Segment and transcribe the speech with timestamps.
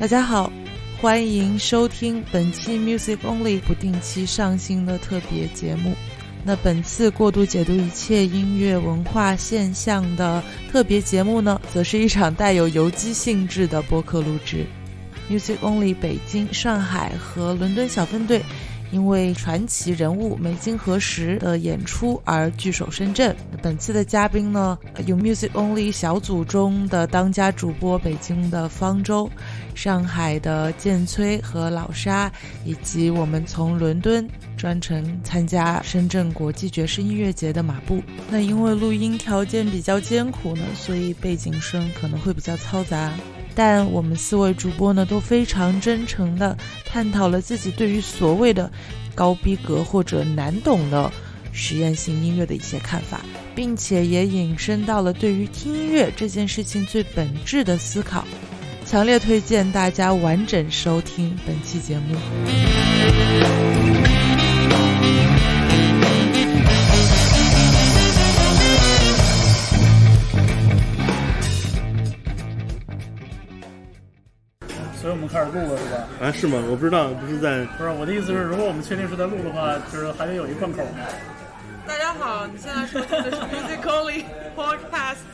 [0.00, 0.52] 大家好，
[1.00, 5.92] 欢迎收听本期 Music Only 不定期上新的特别节目。
[6.44, 10.40] 那本次过度解读一切音乐文化现象的
[10.70, 14.64] 特别节目呢，则是一场带有游击性质的播客录制。
[15.28, 18.40] Music Only 北京、上海和伦敦小分队。
[18.90, 23.34] 因为传奇人物梅金何时的演出而聚首深圳。
[23.62, 29.30] 本次的嘉宾呢，有 Music Only 小组中的当家主播北京的方舟、
[29.74, 32.30] 上海的建崔和老沙，
[32.64, 38.02] 以及我们从伦敦专程参加深圳国际爵士音乐节的马布。
[38.30, 43.12] 那因为录音条件比较艰苦呢，所以背景声可能会比较嘈杂。
[43.58, 48.70] 但我们四位主播呢都非常真诚地探讨了自己对于所谓的
[49.16, 51.10] 高逼格或者难懂的
[51.50, 53.20] 实验性音乐的一些看法，
[53.56, 58.24] 并且也引申到了对于听音乐这件事情最本质的思考。
[58.86, 63.77] 强烈推荐大家完整收听本期节目。
[75.18, 76.08] 我们开始录了，是吧？
[76.22, 76.62] 啊，是吗？
[76.70, 77.64] 我不知道，不是在。
[77.76, 80.86] 不是我的意思是，如果我们确定是在录的话，就是还得有一贯口。
[81.84, 84.22] 大家好，你现在收听的是 Musically
[84.54, 85.26] Podcast。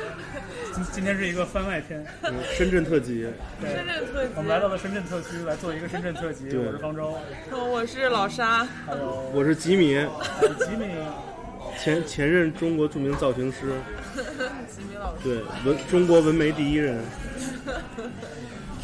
[0.76, 2.04] 今今天是一个番外篇，
[2.54, 3.26] 深圳特辑。
[3.62, 4.32] 深圳特辑。
[4.36, 6.54] 我们来到了深圳特区，来做一个深圳特辑。
[6.54, 7.16] 我是方舟。
[7.50, 8.68] 我是老沙。
[8.86, 9.94] 还有， 我是吉米。
[10.58, 10.92] 吉米，
[11.82, 13.72] 前前任中国著名造型师。
[14.68, 15.22] 吉米老师。
[15.24, 17.00] 对，文中国文眉第一人。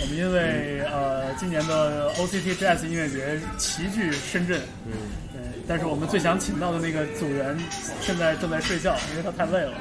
[0.01, 4.93] 我们因为呃今年的 OCT Jazz 音乐节齐聚深圳，嗯，
[5.33, 7.59] 对，但是我们最想请到的那个组员
[8.01, 9.73] 现在正在睡觉，因为他太累了，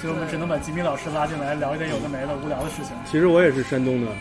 [0.00, 2.92] 所以我们只能把吉米老师拉进来聊一点有的没的无聊的事情。
[3.10, 4.12] 其实我也是山东的，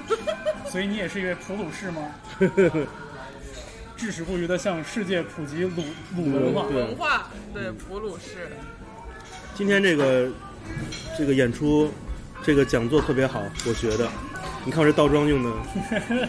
[0.70, 2.02] 所以你也是一位普鲁士吗？
[3.96, 5.82] 至死不渝的向世界普及鲁
[6.16, 6.62] 鲁文化。
[6.66, 8.48] 文化对普鲁士。
[9.54, 10.28] 今天这个
[11.16, 11.90] 这个演出，
[12.42, 14.10] 这个讲座特别好，我觉得。
[14.64, 15.50] 你看我这倒装用的，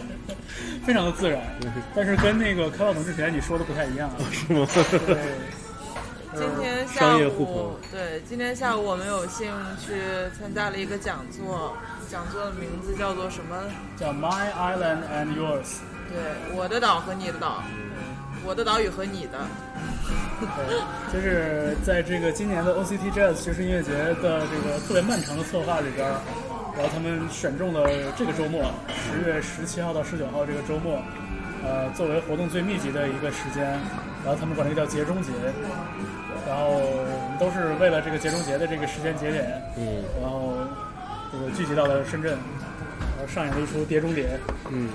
[0.84, 1.40] 非常的自然，
[1.94, 4.66] 但是跟那个开放总之前你说的不太一样啊，是吗？
[5.06, 5.16] 对。
[6.36, 7.76] 今天下午。
[7.92, 9.48] 对，今天下午我们有幸
[9.80, 9.92] 去
[10.36, 11.76] 参加了一个讲座，
[12.10, 13.56] 讲座的名字叫做什么？
[13.96, 15.78] 叫 My Island and Yours。
[16.10, 17.62] 对，我的岛和你的岛，
[18.44, 19.38] 我的岛屿和你的。
[20.40, 26.04] 对，就是在这个今年的 OCT Jazz 爵士音乐节的这个特别漫长的策划里边。
[26.76, 31.00] 然后他们选中了这个周末，十月十七号到十九号这个周末，
[31.62, 33.64] 呃，作为活动最密集的一个时间。
[34.24, 35.30] 然后他们管这个叫节中节。
[36.46, 40.52] 然后我们都是为了这个节中节的这个时间节点，嗯，然后
[41.32, 44.26] 这个聚集到了深圳，然后上演了一出《碟中谍》。
[44.68, 44.90] 嗯，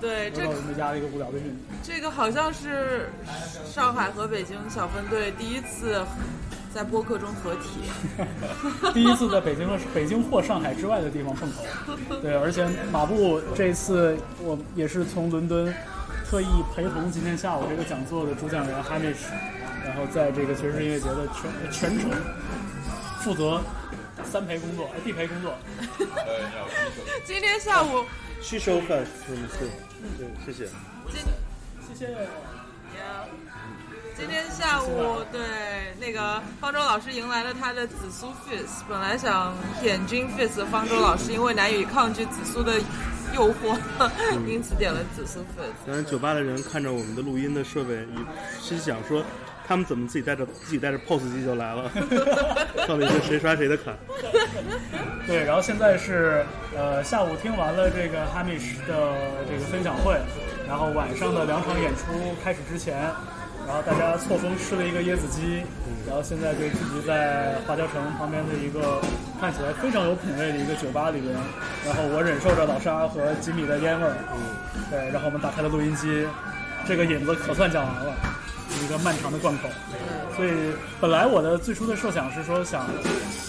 [0.00, 1.56] 对，这个压了一个无聊的韵。
[1.82, 3.10] 这个好像是
[3.64, 6.04] 上海和北京小分队第一次。
[6.72, 7.80] 在播客中合体，
[8.94, 15.74] 第一次在北京和 北京或上海之外的地方碰头，对，而且马布这次我也是从伦敦
[16.24, 19.32] 特意陪同今天下午这个讲座的主讲人 Hamish，
[19.84, 22.08] 然后在这个爵士音乐节的全全程
[23.18, 23.60] 负责
[24.22, 25.52] 三陪工作，哎，地陪工作。
[27.26, 28.04] 今天下午。
[28.40, 29.68] 去收饭是不是？
[30.18, 30.68] 对，谢谢。
[31.88, 32.16] 谢谢。
[34.16, 35.40] 今天下午，对
[35.98, 38.82] 那个方舟老师迎来了他的紫苏 fizz。
[38.86, 42.78] 本来想点军 fizz 的方舟老师，因为难以抗拒紫苏的
[43.34, 43.78] 诱惑，
[44.46, 45.72] 因此点了紫苏 fizz。
[45.86, 48.06] 当然，酒吧的人看着我们的录音的设备，
[48.60, 49.24] 心想说：
[49.70, 51.88] 他们怎么自己带着自己带着 POS 机就来了？
[52.88, 53.94] 到底是谁刷谁的卡？
[55.28, 56.44] 对，然后现在是
[56.76, 59.14] 呃下午听完了这个 Hamish 的
[59.46, 60.18] 这个分享会，
[60.66, 62.96] 然后晚上的两场演出开始之前。
[63.64, 65.62] 然后大家错峰吃了一个椰子鸡，
[66.04, 69.00] 然后现在就聚集在华侨城旁边的一个
[69.40, 71.32] 看起来非常有品位的一个酒吧里边。
[71.86, 74.16] 然后我忍受着老沙和吉米的烟味儿，
[74.90, 76.26] 对，然后我们打开了录音机，
[76.88, 78.12] 这个引子可算讲完了，
[78.84, 79.68] 一个漫长的贯口。
[80.36, 80.50] 所以
[81.00, 82.86] 本来我的最初的设想是说想，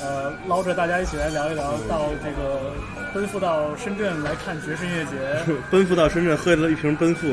[0.02, 2.74] 呃，捞着大家一起来聊一聊，到这个
[3.14, 7.28] 奔赴到深圳来看爵士音乐节， 奔赴到深圳喝了一瓶奔赴。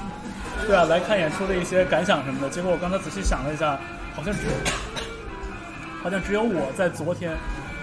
[0.66, 2.48] 对啊，来看演出的一些感想什么的。
[2.48, 3.78] 结果我刚才仔细想了一下，
[4.14, 4.52] 好像只有，
[6.02, 7.32] 好像只有我在昨天，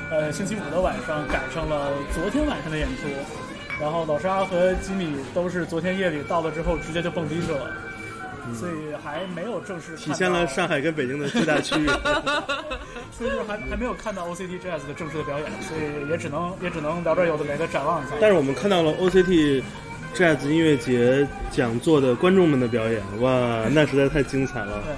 [0.10, 3.04] 呃，星期五的晚上赶上了昨天晚上的演出。
[3.80, 7.72] 然后老沙和吉米都是昨天夜里到了之后直接就蹦迪去了。
[8.54, 11.88] 所以还没有正式体现了上海跟北京的巨大区域。
[13.18, 18.16] 所以说还还没有看到 OCT Jazz 的正式的表演，所以也只能也只能聊这有的没的展望一下。
[18.20, 19.64] 但是我们看到了 OCT
[20.16, 24.82] Jazz 音乐节讲座的观众们的表演，哇，那实在太精彩了。
[24.84, 24.94] 对，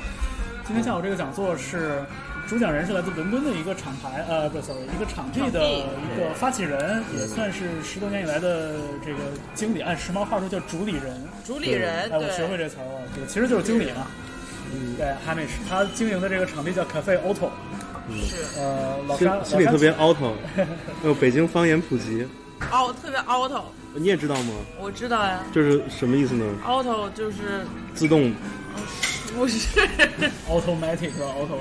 [0.65, 2.03] 今天下午这个讲座是。
[2.47, 9.19] 主讲人是来自伦敦的一个厂牌，呃，不，sorry，一个场地的一个发起人，也算是十多年以来的这个
[9.55, 9.81] 经理。
[9.81, 11.23] 按时髦话说叫主理人。
[11.43, 14.05] 主理人，哎，我学会这词儿了，这个其实就是经理嘛。
[14.71, 17.49] 嗯，对，Hamish，他经营的这个场地叫 Cafe Auto。
[18.13, 18.59] 是。
[18.59, 20.33] 呃，老沙心里特别 auto，
[21.03, 22.27] 有 北京方言普及。
[22.71, 23.63] auto 特别 auto。
[23.95, 24.53] 你也知道吗？
[24.79, 25.43] 我知道呀。
[25.51, 27.65] 就是什么意思呢？auto 就是
[27.95, 28.31] 自动。
[29.35, 29.67] 不是
[30.47, 31.57] ，automatic auto。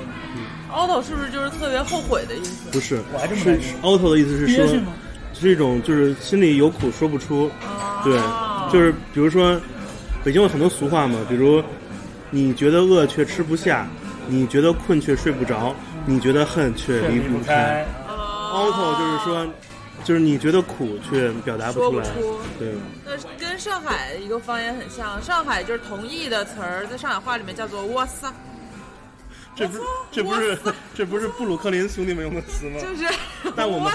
[0.75, 2.71] Auto 是不是就是特别后悔的意思？
[2.73, 3.75] 不是，我还这么认识。
[3.81, 4.67] auto 的意思是说，
[5.33, 7.51] 是一种就是心里有苦说不出。
[8.03, 8.19] 对，
[8.73, 9.61] 就是比如说，
[10.25, 11.63] 北京有很多俗话嘛，比如
[12.31, 13.87] 你觉得饿却吃不下，
[14.27, 15.75] 你觉得困却睡不着，
[16.05, 17.87] 你觉得恨却离不开。
[18.09, 19.47] auto 就是说，
[20.03, 22.07] 就是你觉得苦却表达不出来。
[22.59, 22.75] 对。
[23.05, 28.33] 那跟上海一个方言很像，上海就是同义的词儿，在上海话里面叫做哇塞。
[29.55, 29.79] 这不，
[30.11, 30.59] 这不是，
[30.95, 32.81] 这不是布鲁克林兄弟们用的词吗？
[32.81, 33.05] 就是，
[33.55, 33.93] 但我们，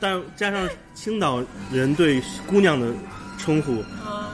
[0.00, 1.42] 但加上青岛
[1.72, 2.88] 人对姑娘的
[3.38, 3.84] 称呼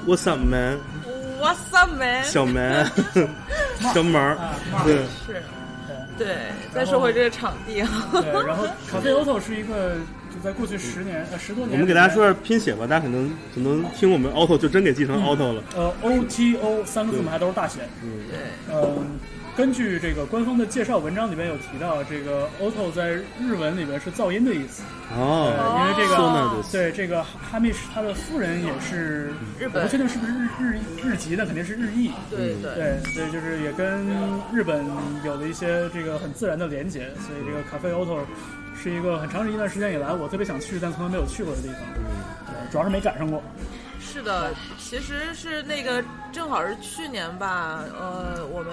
[0.06, 2.24] ，What's up man？What's up man？
[2.24, 2.86] 小门，
[3.92, 4.38] 小门儿，
[4.84, 4.94] 对，
[5.26, 5.42] 是，
[6.16, 6.36] 对。
[6.74, 9.96] 再说回这个场地啊，对，然后咖啡 auto 是一个，
[10.32, 15.62] 就在过去十年呃十多年，我们给大家说下拼写吧，大家可能可能听我们 auto 就真给记成 auto 了。
[15.76, 17.80] 呃，O T O 三个字母还都是大写。
[18.02, 18.38] 嗯，对，
[18.74, 19.18] 嗯。
[19.54, 24.82] 根据这个官方的介绍文章里面有提到，这个 auto 在日文里面是噪音的意思。
[25.14, 32.10] 哦，因为这个对这个哈密什他的夫人也是日本，不确定是不是日日日籍的，肯定是日裔。
[32.30, 34.08] 对对对，所以就是也跟
[34.54, 34.86] 日本
[35.22, 38.20] 有了一些这个很自然的连接，所以这个咖啡 auto
[38.74, 41.76] 是一个很长一段时间以来我特别想去但从来没有去过的地方。
[42.46, 43.42] 对，主要是没赶上过。
[44.00, 46.02] 是的，其实是那个
[46.32, 48.72] 正好是去年吧，呃，我们。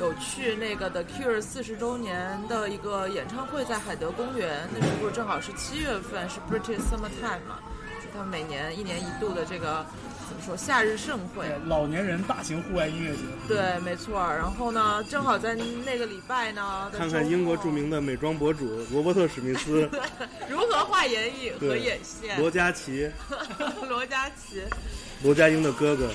[0.00, 7.60] 有去那个 The Cure 四十周年的一个演唱会，在海德公园，那时候正好是七月份，是 British Summer Time 嘛，
[8.02, 9.84] 就他们每年一年一度的这个
[10.26, 13.18] 怎么说夏日盛会，老年人大型户外音乐节。
[13.46, 14.18] 对，没错。
[14.18, 19.86] 然后呢，正好在那个礼拜呢，看看英国著名的美妆博主罗伯特史密斯
[20.48, 22.40] 如何画眼影和眼线。
[22.40, 23.10] 罗嘉琪，
[23.86, 24.62] 罗嘉琪，
[25.22, 26.08] 罗家英的哥哥。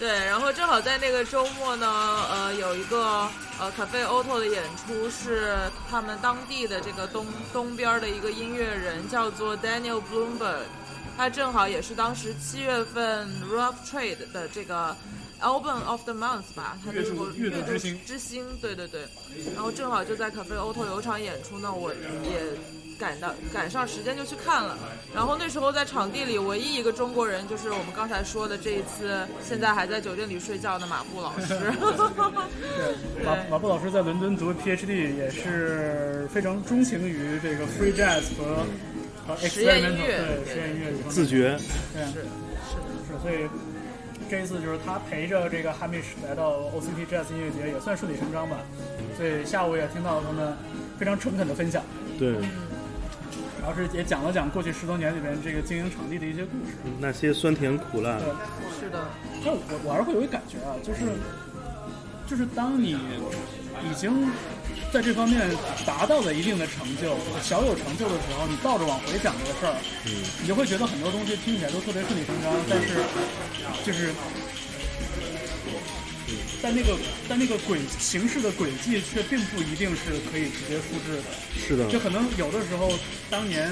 [0.00, 1.86] 对，然后正好在那个周末呢，
[2.32, 3.28] 呃，有一个
[3.60, 5.58] 呃咖啡 auto 的演出，是
[5.90, 10.62] 他们当地的这个东东边的一个音乐人，叫做 Daniel Bloomberg，
[11.18, 14.96] 他正好也是当时七月份 Rough Trade 的这个
[15.40, 19.02] Album of the Month 吧，他是乐队之星，之星，对对对，
[19.54, 21.98] 然后正好就在咖啡 auto 有场演出呢，我也。
[23.00, 24.76] 赶到赶上时间就去看了，
[25.14, 31.46] 然后那时候在场地里唯一一个中国人就是我们刚才说的这一次现在还在酒店里睡觉的马布老师。
[31.56, 38.66] 对，马马布老师在伦敦读 PhD，也是非常钟情于这个 Free Jazz 和
[39.26, 41.58] 和实验音乐，对实验音乐自觉。
[41.94, 43.48] 对，是是是，所以
[44.30, 48.58] 这一次就是他陪着这个 Hamish 来到 OCT Jazz 音乐节，也算顺理成章吧。
[49.16, 50.54] 所以下午也听到了他们
[50.96, 51.82] 非常诚恳的分享。
[52.16, 52.34] 对。
[53.60, 58.18] 然后是也讲了讲过去十多年里边这个经营场地的一些故事，那些酸甜苦辣。
[58.18, 58.28] 对，
[58.78, 59.04] 是的。
[59.44, 61.00] 但我我还是会有一个感觉啊，就是
[62.28, 64.28] 就是当你已经
[64.92, 65.48] 在这方面
[65.86, 69.74] 达到了一定的成就，小有成就的时候，你倒着往回讲这个事儿，
[70.06, 70.10] 嗯，
[70.42, 73.02] 你就会觉得很多东西听起来都特别顺理成章，但是
[73.84, 74.12] 就是。
[76.62, 76.94] 但那个
[77.26, 81.22] 但那个轨形式的轨迹却并不一定是可以直接复制的。
[81.56, 81.88] 是的。
[81.88, 82.92] 就可能有的时候，
[83.30, 83.66] 当年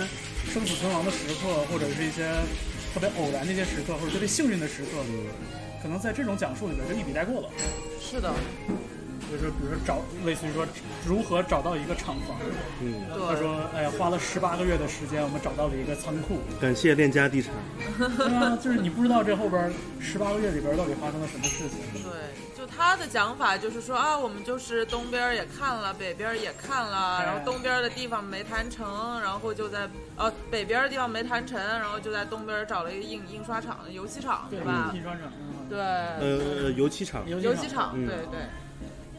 [0.51, 2.33] 生死存亡的时刻，或者是一些
[2.95, 5.05] 特别偶然的一些时刻，或者特别幸运的时刻，
[5.83, 7.51] 可能在这种讲述里边就一笔带过了。
[8.01, 8.33] 是的。
[9.31, 10.67] 就是比如说找，类似于说
[11.07, 12.37] 如何找到一个厂房。
[12.81, 12.95] 嗯。
[13.27, 17.53] 他说：“哎呀，花了十八个月的时间，我们找到了一个仓库。”感谢链家地产。
[18.17, 22.03] 对啊，就是你不知道这后边十八个月里边到底发生了什么事情。
[22.03, 22.13] 对。
[22.57, 34.91] 就他的讲法就是说啊，我们就是东边也看了，北边也看了，然后东边的地方没谈成，然后就在呃北边的地方没谈成，然后就在东边找了一个印印刷厂、油漆厂，对吧？
[34.93, 35.23] 印刷厂，
[35.71, 38.41] 对，呃，油漆厂，油漆厂，对对。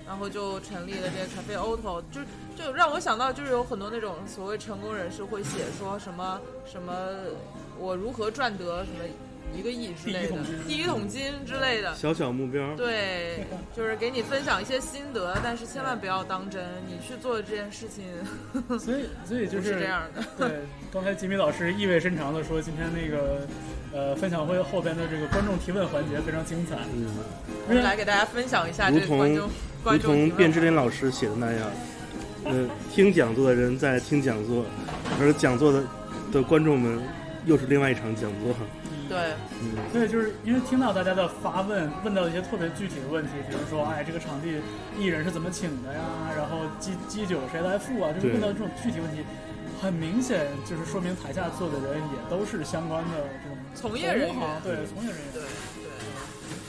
[0.10, 2.20] 然后就成立了这个 Cafe auto，就
[2.58, 6.92] 就让我想到，就是有很多那种所谓成功人士会写说什么什么，
[7.78, 9.06] 我如何赚得什么。
[9.52, 10.36] 一个亿之类的，
[10.68, 11.96] 第一桶金之类的。
[11.96, 13.44] 小小目标，对，
[13.76, 18.06] 就是给你分享一些心得，但是千万不要当真，你去做这件事情
[18.78, 20.24] 所以所以就不是这样的。
[20.38, 20.60] 对，
[20.94, 23.48] 刚才吉米老师意味深长的说，今天那个
[23.92, 26.78] 呃分享会后边的这个观众提问环节非常精彩。
[27.68, 29.50] 嗯，来给大家分享一下这个观众观
[29.84, 31.68] 如同卞之琳老师写的那样，
[32.46, 34.66] 嗯，听讲座的人在听讲座，
[35.20, 35.84] 而讲座的
[36.32, 37.00] 的观众们
[37.46, 38.54] 又是另外一场讲座。
[39.08, 39.18] 对，
[39.64, 44.62] 嗯，对，就是因为听到大家的发问，问到一些特别具体的问题，比如说，哎，这个场地
[45.00, 46.00] 艺人是怎么请的呀？
[46.38, 48.14] 然后基基酒谁来付啊？
[48.14, 49.24] 就是问到这种具体问题，
[49.82, 55.34] 很明显就是说明台下坐的人也都是相关的这种从业人员对，从业人员。
[55.34, 55.50] 对对，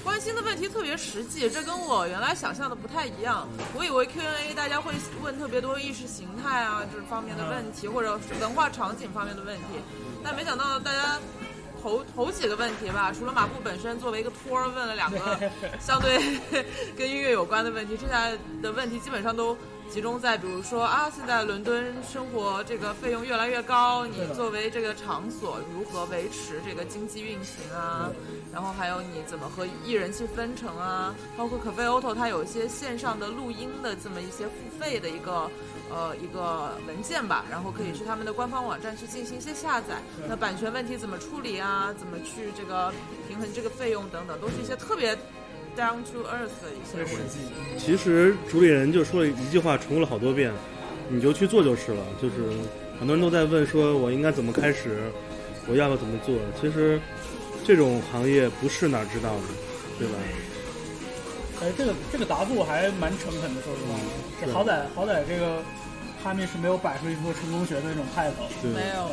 [0.02, 3.46] 关心的问题特别实际，这跟我原来想象的不太一样。
[3.74, 4.92] 我以为 Q&A 大家会
[5.22, 9.64] 问特别多意识形态啊这方面的问题，或者文化场景方面的问题，
[10.24, 11.18] 但没想到大家
[11.82, 15.38] 头头几个问题吧，除了马布本身作为一个托儿问了两个
[15.78, 16.18] 相对
[16.96, 18.30] 跟音乐有关的问题，剩下
[18.62, 19.56] 的问题基本上都
[19.90, 28.08] 集中在比如说啊，现在伦敦生活这个费用越来越高，你作为这个场所如何维持这个经济运行啊？
[28.52, 31.12] 然后还有你怎么和艺人去分成啊？
[31.36, 35.50] 包括可飞 Auto 它有一些线上的录音的这么一些付费的一个
[35.90, 39.96] 呃一个文件吧，然后可以去他们的官方网站去进行一些下载。
[40.28, 41.92] 那版权问题怎么处理啊？
[41.98, 42.92] 怎么去这个
[43.26, 45.18] 平衡这个费用等等，都是一些特别
[45.80, 47.38] down to earth 的一些实问题。
[47.78, 50.52] 际，其实主理人就说了一句话，重复了好多遍，
[51.08, 52.04] 你就去做就是了。
[52.20, 52.34] 就是
[52.98, 55.10] 很多人都在问说，我应该怎么开始，
[55.66, 56.36] 我要不要怎么做？
[56.60, 57.00] 其实
[57.64, 59.42] 这种行业不是哪儿知道的，
[59.98, 60.14] 对吧？
[61.62, 63.98] 哎，这个这个答复还蛮诚恳的，说实话，
[64.40, 65.62] 是这好歹好歹这个
[66.22, 68.36] 哈密是没有摆出一副成功学的那种态度。
[68.68, 69.10] 没有，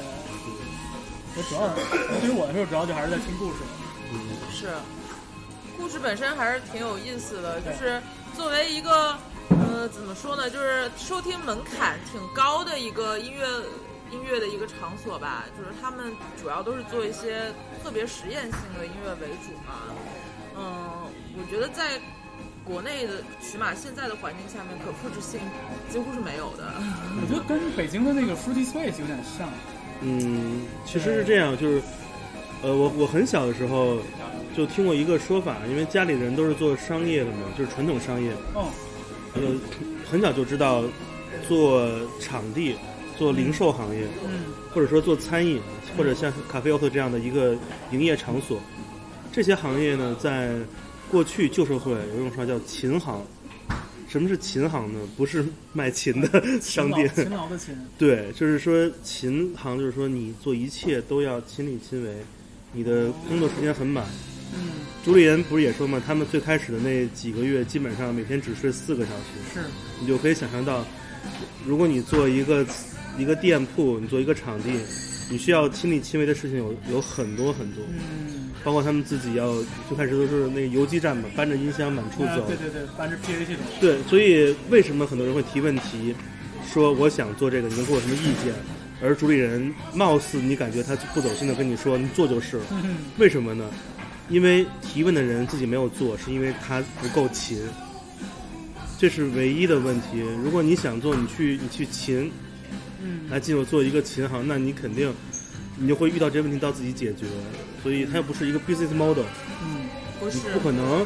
[1.36, 1.68] 我主要
[2.20, 3.60] 对于我来说，主要就还是在听故事。
[4.12, 4.16] 嗯，
[4.50, 4.68] 是，
[5.77, 8.01] 故事本身还是挺有意思的，就是
[8.36, 9.15] 作为一个
[9.50, 13.48] 呃怎么说呢，就是收听门槛挺高的一个音乐
[14.12, 17.53] 音乐的一个场所吧，就是他们主要都是做一些
[17.84, 19.93] 特别实验性的音乐为主嘛。
[20.57, 21.07] 嗯，
[21.38, 22.00] 我觉得在
[22.65, 25.39] 国内的起码现在的环境下面，可复制性
[25.89, 26.74] 几乎是没有的。
[27.22, 29.48] 我觉得跟北京的那个 Fruity Space 有点像。
[30.01, 31.81] 嗯，其实是这样，就是，
[32.62, 33.98] 呃，我我很小的时候
[34.58, 38.72] 就听过一个说法，因为家里人都是做商业的嘛，就是传统商业，哦，
[39.36, 39.42] 呃，
[40.10, 40.84] 很早就知道
[41.48, 41.88] 做
[42.20, 42.76] 场地、
[43.16, 45.62] 做零售行业，嗯，或者说做餐饮，
[45.96, 47.56] 或者像咖啡 auto 这样的一个
[47.92, 48.60] 营业场所，
[49.32, 50.56] 这些行业呢，在
[51.12, 53.24] 过去旧社会有一种说法叫琴行。
[54.10, 55.00] 什么是琴行呢？
[55.16, 62.16] 不是卖琴的商店，勤劳的勤， 对，就是说琴行，就是说你做一切都要亲力亲为，
[62.72, 64.04] 你的工作时间很满。
[64.54, 69.66] 嗯，主理人不是也说嘛，他们最开始的那几个月，基本上每天只睡四个小时，是，
[70.00, 70.86] 你就可以想象到，
[71.66, 72.66] 如果你做一个
[73.18, 74.70] 一个店铺，你做一个场地，
[75.30, 79.54] 你需要亲力亲为的事情有有很多很多，嗯，包括他们自己要
[79.88, 86.16] 最开始都是那个游击战嘛，搬着音箱满处走，啊对对对，搬着 PA 系统，对，所以为什么很多人会提问题，
[86.72, 88.54] 说我想做这个，你能给我什么意见？
[89.00, 92.63] 而主理人貌似你感觉他不走心的跟你说，你做就是了。
[92.72, 93.63] 嗯，为什么呢？
[94.29, 97.57] 因为提问的人自己没有做，是因为他不够勤，
[98.98, 100.19] 这是唯一的问题。
[100.43, 102.31] 如果你想做，你去你去勤
[103.01, 105.13] 嗯，来进入做一个琴行，那你肯定
[105.77, 107.25] 你就会遇到这些问题，到自己解决。
[107.84, 109.24] 所以它又不是一个 business model，
[109.63, 109.88] 嗯，
[110.19, 111.05] 不是你不可能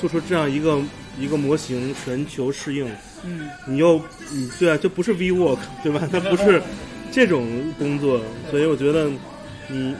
[0.00, 0.80] 做出这样一个
[1.18, 2.88] 一个模型全球适应。
[3.24, 4.00] 嗯，你又
[4.30, 6.08] 你对啊，这不是 V work 对吧？
[6.10, 6.62] 它不是
[7.10, 7.46] 这种
[7.78, 9.10] 工作，所以我觉得
[9.68, 9.94] 你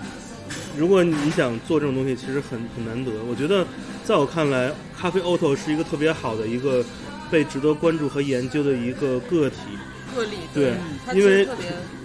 [0.77, 3.13] 如果你想做这种东西，其实很很难得。
[3.29, 3.67] 我觉得
[4.05, 6.85] 在我看来，咖啡 auto 是一个特别好的一个
[7.31, 9.57] 被值得关注和研究的一个个体。
[10.15, 10.75] 个例，对
[11.07, 11.49] 它因为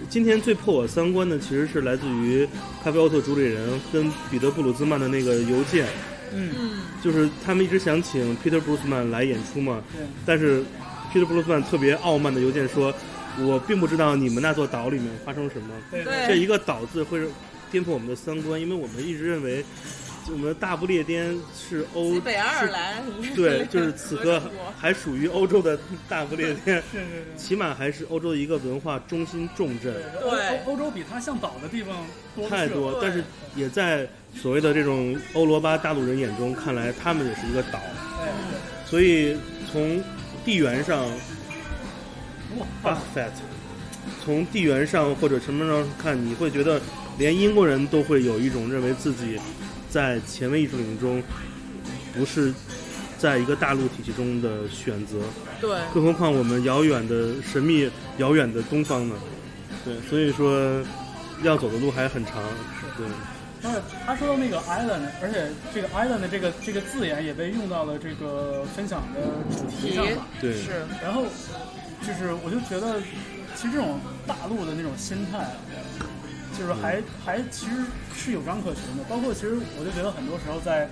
[0.08, 2.48] 今天最破我三观的，其实是来自于
[2.82, 5.86] 咖啡 auto 主理人跟彼得布鲁兹曼的那个邮件，
[6.32, 6.70] 嗯，嗯。
[7.04, 10.62] 就是他们一直想请 Peter Brusman 来演出嘛，对，但是
[11.12, 12.92] Peter Brusman 特别傲慢的邮件说，
[13.40, 15.68] 我并不知道你们那座岛里面发生什么。
[16.26, 17.20] 这一个“岛”字会
[17.70, 19.64] 颠覆我们的三观，因为我们一直认为
[20.30, 23.02] 我们的大不列颠是欧北爱尔兰，
[23.34, 24.42] 对，就是此刻
[24.78, 27.24] 还属于欧洲的大不列颠，是是是。
[27.36, 32.06] 起码还是欧洲的一个文化中心重镇，欧对欧欧洲比它像岛的地方
[32.36, 32.98] 多太多。
[33.00, 33.24] 但是
[33.56, 37.78] 也在所谓的这种欧罗巴大陆人眼中看来，他们也是一个岛。
[38.20, 38.28] 哎，
[38.84, 39.36] 所以
[39.72, 40.02] 从
[40.44, 41.06] 地缘上
[42.58, 43.30] 哇，，buffet，
[44.24, 46.80] 从地缘上或者什么上看，你会觉得
[47.18, 49.38] 连英国人都会有一种认为自己
[49.90, 51.22] 在前卫艺术领域中
[52.14, 52.54] 不是
[53.18, 55.18] 在一个大陆体系中的选择。
[55.60, 59.16] 对，更何况我们遥远的神秘、遥远的东方呢？
[59.84, 60.80] 对，所以说
[61.42, 62.34] 要走的路还很长。
[62.96, 63.06] 对。
[63.60, 69.20] 但是他说到那个 island，而且这个 island 的这个这个字眼也被用到了这个分享的
[69.50, 70.24] 主题上嘛。
[70.40, 70.52] 对。
[70.54, 70.86] 是。
[71.02, 71.24] 然后
[72.06, 73.00] 就是我就觉得，
[73.56, 73.98] 其实这种
[74.28, 75.44] 大陆的那种心态，
[76.58, 77.86] 就是还还其实
[78.16, 79.04] 是有章可循的。
[79.08, 80.86] 包括其实我就觉得很多时候在，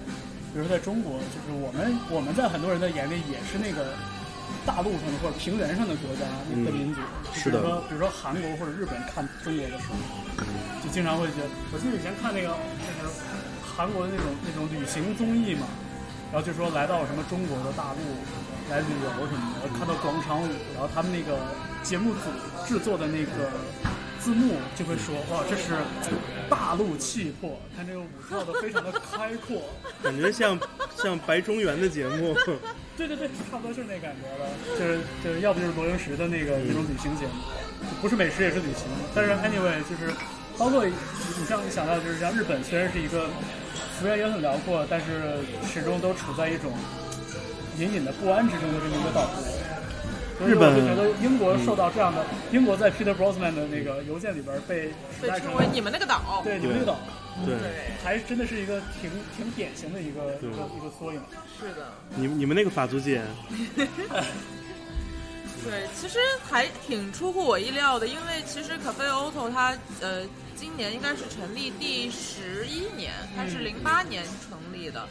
[0.54, 3.92] 比如说在中国，就是我们我们在很多人的眼里也是那个
[4.64, 6.22] 大陆上的或者平原上的国家
[6.54, 7.00] 的民族。
[7.34, 7.58] 是的。
[7.58, 9.98] 比如说比如说韩国或者日本看中国的时候。
[10.84, 13.08] 就经常会觉得，我记得以前看那个就是
[13.64, 15.66] 韩国的那种那种旅行综艺嘛，
[16.30, 18.00] 然后就说来到什么中国的大陆
[18.70, 20.46] 来旅游什么的，看到广场舞，
[20.76, 21.40] 然后他们那个
[21.82, 22.28] 节目组
[22.68, 23.50] 制作的那个
[24.26, 25.78] 字幕就会说，哇，这是
[26.50, 29.62] 大陆气魄，看这个舞跳的非常的开阔，
[30.02, 30.58] 感觉像
[30.96, 32.34] 像白中原的节目。
[32.98, 37.34] 对对对，差不多就是那感觉了，就是就是要不就是罗英石的那个那种旅行节目，
[38.02, 40.12] 不是美食也是旅行，但是 anyway 就是。
[40.58, 40.92] 包括你
[41.46, 43.28] 像你想到就是像日本，虽然是一个
[44.00, 45.06] 幅员也很辽阔，但是
[45.70, 46.72] 始终都处在一种
[47.78, 49.65] 隐隐的不安之中的这么一个岛国。
[50.44, 56.98] 日本就觉得英国受到这样的，英国在 Peter Brosman 的那个邮件里边被被称为你们那个岛，对你们那个岛，
[57.44, 57.56] 对，
[58.02, 61.20] 还真的是一个挺挺典型的一个一个一个缩影。
[61.58, 63.22] 是的，你你们那个法租界。
[65.64, 70.22] 对，其实还挺出乎我意料的，因为其实 Cafe Auto 它呃。
[70.58, 75.06] 今年应该是成立第十一年，它是零八年成立的。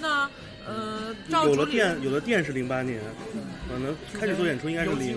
[0.00, 0.26] 那
[0.66, 3.00] 呃，有了店，有了店是零八年，
[3.68, 5.16] 可能开始做演出应该是零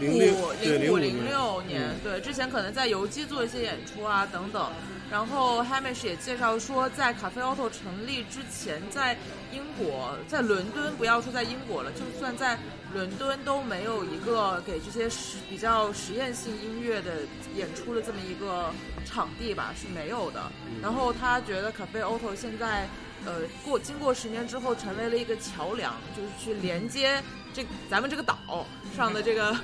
[0.00, 1.94] 零五零五零六年。
[2.02, 4.70] 对，之前可能在游击做一些演出啊等等。
[5.10, 9.16] 然后 Hamish 也介绍说，在 Cafe Auto 成立之前，在
[9.52, 12.56] 英国，在伦敦，不要说在英国了，就算在
[12.94, 17.22] 伦敦都没有一个给这些实比较实验性音乐的
[17.56, 18.72] 演出的这么一个
[19.04, 20.40] 场地吧，是没有的。
[20.80, 22.88] 然后他觉得 Cafe Auto 现在，
[23.24, 29.56] 呃，过经过十年之后，成为了一个桥梁，就是去连接这咱们这个岛上的这个。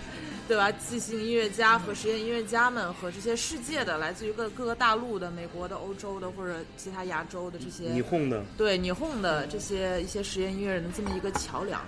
[0.48, 0.70] 对吧？
[0.70, 11.84] 即兴音乐家和实验音乐家们和这些世界的来自于各各个大陆的、美国的、欧洲的或者其他亚洲的这些霓虹的对霓虹的这些一些实验音乐人的这么一个桥梁，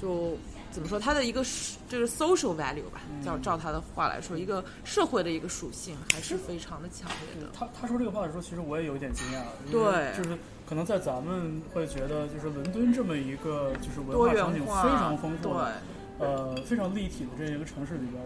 [0.00, 0.38] 就
[0.70, 0.98] 怎么说？
[0.98, 1.42] 它的一个
[1.88, 7.50] 就是 social value 吧，叫照他的话来说，一个社会的一个属性还是非常的强烈的。
[7.52, 9.42] 他他说这个话的时候，其实我也有一点惊讶。
[9.70, 10.36] 对，就是
[10.68, 15.54] 可能在咱们会觉得，就是伦敦这么一个就是文化场景非常丰富。
[15.54, 15.62] 对。
[16.18, 18.22] 呃，非常立体的这样一个城市里边，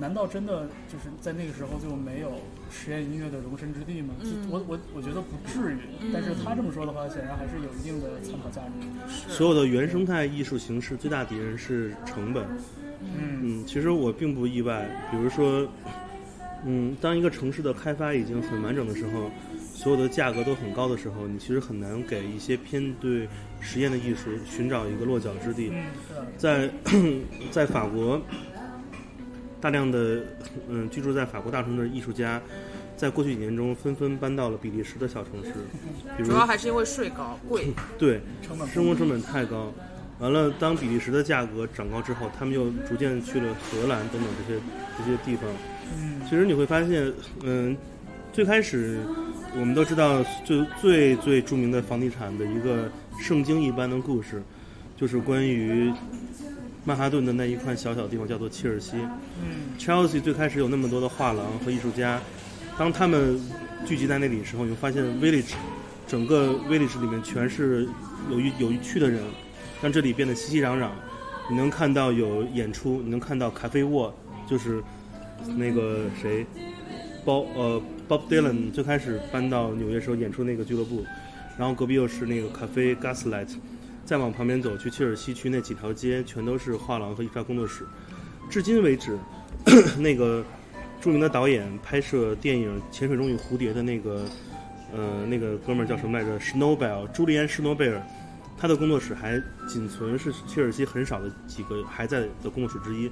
[0.00, 2.32] 难道真的就是在那个时候就没有
[2.70, 4.14] 实验音乐的容身之地吗？
[4.48, 5.78] 我我我觉得不至于，
[6.12, 9.32] 但是他这么说的话，显然还是有一定的参考价值。
[9.32, 12.44] 所有的原生态艺术形式最大敌人是成本。
[13.02, 14.88] 嗯嗯，其实我并不意外。
[15.10, 15.66] 比如说，
[16.64, 19.30] 嗯，当一个城市的开发已经很完整的时候。
[19.78, 23.28] 所有的价格都很高的时候，你其实很难给一些偏对
[23.60, 25.72] 实验的艺术寻找一个落脚之地。
[26.36, 26.68] 在
[27.52, 28.20] 在法国，
[29.60, 30.22] 大量的
[30.68, 32.40] 嗯居住在法国大城的艺术家，
[32.96, 35.52] 在过去几年中纷纷搬到了比利时的小城市。
[36.24, 37.66] 主要还是因为税高贵。
[37.98, 38.20] 对，
[38.72, 39.72] 生活成本太高。
[40.18, 44.60] 完了，当比利时的价格涨高之后，他们又逐渐去了荷兰等等这些
[44.98, 45.48] 这些地方。
[45.96, 47.76] 嗯，其实你会发现，嗯，
[48.32, 48.98] 最开始。
[49.58, 54.42] 我们都知道，最最最著名的房地产的一个圣经一般的故事，
[54.94, 55.90] 就是关于
[56.88, 58.92] 曼哈顿的那一块小小地方，叫做切尔西。
[59.42, 62.18] 嗯，Chelsea 最开始有那么多的画廊和艺术家，
[62.78, 63.38] 当他们
[63.84, 65.52] 聚集在那里的时候，你会发现 Village
[66.06, 67.86] 整个 Village 里面全是
[68.30, 69.22] 有有一趣的人，
[69.82, 70.88] 让这里变得熙熙攘攘。
[71.50, 74.14] 你能看到有演出，你能看到咖啡沃，
[74.48, 74.82] 就是
[75.58, 76.46] 那个谁。
[77.22, 81.04] 包呃，Bob Dylan 最开始搬到纽约时候演出那个俱乐部，
[81.58, 83.50] 然后隔壁又是那个咖啡 Gaslight，
[84.08, 87.84] 再往旁边走去切尔西区那几条街全都是画廊和艺术工作室。
[88.48, 89.18] 至今为止，
[90.00, 90.42] 那个
[90.98, 94.24] 著名的导演拍摄电影《潜水中与蝴蝶》的那个
[94.94, 96.40] 呃那个哥们儿叫什么来着？
[96.40, 98.02] 施诺贝尔，朱利安·施诺贝尔，
[98.56, 103.10] 他的工作室还仅存是切尔西很少的几个还在的工作室之一。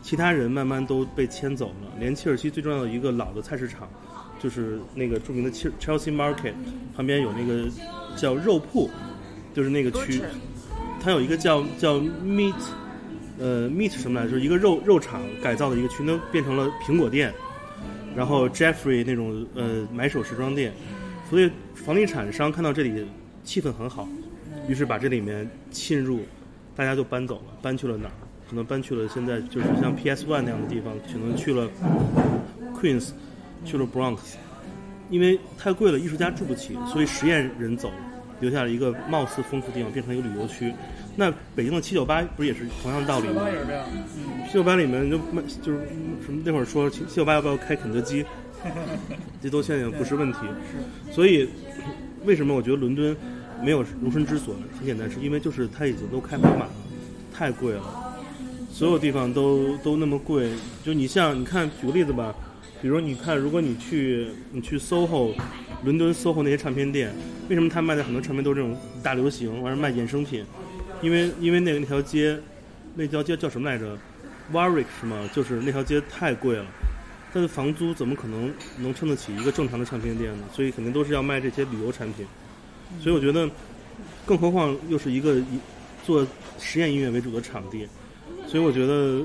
[0.00, 3.86] 其他人慢慢都被迁走了，连切尔西最重要的一个老的菜市场，
[4.42, 6.54] 就是那个著名的切 Chelsea Market
[6.96, 7.68] 旁边有那个
[8.16, 8.88] 叫肉铺，
[9.54, 10.22] 就是那个区，
[11.00, 12.54] 它有一个叫叫 Meat，
[13.38, 14.32] 呃 Meat 什么来着？
[14.32, 17.32] 就是一个肉肉厂改造的一个区，那变成了苹果店，
[18.14, 20.72] 然后 Jeffrey 那种呃买手时装店。
[21.28, 23.06] 所以房地产商看到这里
[23.44, 24.08] 气氛很好，
[24.68, 26.20] 于是把这里面侵入，
[26.74, 28.14] 大家就搬走了，搬去了哪儿？
[28.48, 31.70] 可能搬去了现在就是像 PS One 那样的地方，可能去了
[32.74, 33.10] Queens，
[33.64, 34.18] 去了 Bronx，
[35.08, 37.94] 因为太贵了，艺术家住不起，所以实验人走了，
[38.40, 40.72] 留下了一个貌似丰富的地方，变成一个旅游区。
[41.16, 43.48] 那北京的七九八不是也是同样道理吗？
[43.48, 43.84] 也是这样。
[44.16, 45.86] 嗯，七九八里面就卖就是
[46.24, 48.24] 什么那会儿说七九八要不要开肯德基，
[49.42, 50.38] 这都现在不是问题。
[51.12, 51.48] 所以
[52.24, 53.16] 为什么我觉得伦敦
[53.62, 54.54] 没有容身之所？
[54.78, 56.68] 很简单，是因为就是它已经都开满了，
[57.32, 58.16] 太贵了。
[58.72, 60.52] 所有地方都都那么贵，
[60.84, 62.34] 就你像你看，举个例子吧，
[62.82, 65.34] 比如你看，如果你去你去 SOHO，
[65.84, 67.14] 伦敦 SOHO 那些唱片店，
[67.48, 70.44] 为什么他卖的很多唱片都是这种大流行，完了卖衍生品？
[71.02, 72.40] 因为因为那个那条街，
[72.94, 73.98] 那条街叫什么来着
[74.52, 75.28] ？Warwick 是吗？
[75.34, 76.64] 就是那条街太贵了，
[77.32, 80.44] 它的房租怎么可能能撑得起一个正常的唱片店呢？
[80.50, 82.26] 所以肯定都是要卖这些旅游产品。
[82.98, 83.48] 所以我觉得，
[84.24, 85.58] 更何况又是一个以
[86.02, 86.26] 做
[86.58, 87.86] 实验音乐为主的场地。
[88.46, 89.22] 所以我觉得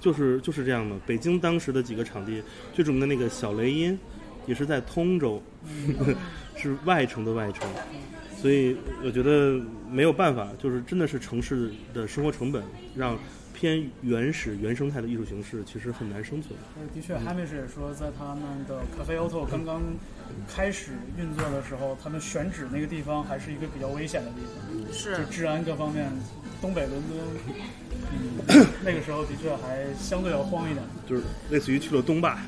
[0.00, 0.96] 就是就是这样的。
[1.06, 3.98] 北京当时的几个场地，最著名的那个小雷音，
[4.46, 5.42] 也是在通州，
[6.56, 7.68] 是外城的外城。
[8.40, 12.62] 所以我觉得没有办法，就是真的是城市的生活成本，
[12.94, 13.18] 让
[13.52, 16.54] 偏原始原生态的艺术形式其实很难生存。
[16.94, 19.82] 的确，Hamish 也说，在他们的 Cafe Auto 刚刚
[20.46, 26.08] 开始运作的时候，他们选址那个地方还是一个比较危险的地方，是就治安各方面，
[26.60, 27.18] 东北伦敦。
[28.12, 32.38] 嗯， 那个时候的确还相对要慌一点，就是类似于去了东坝。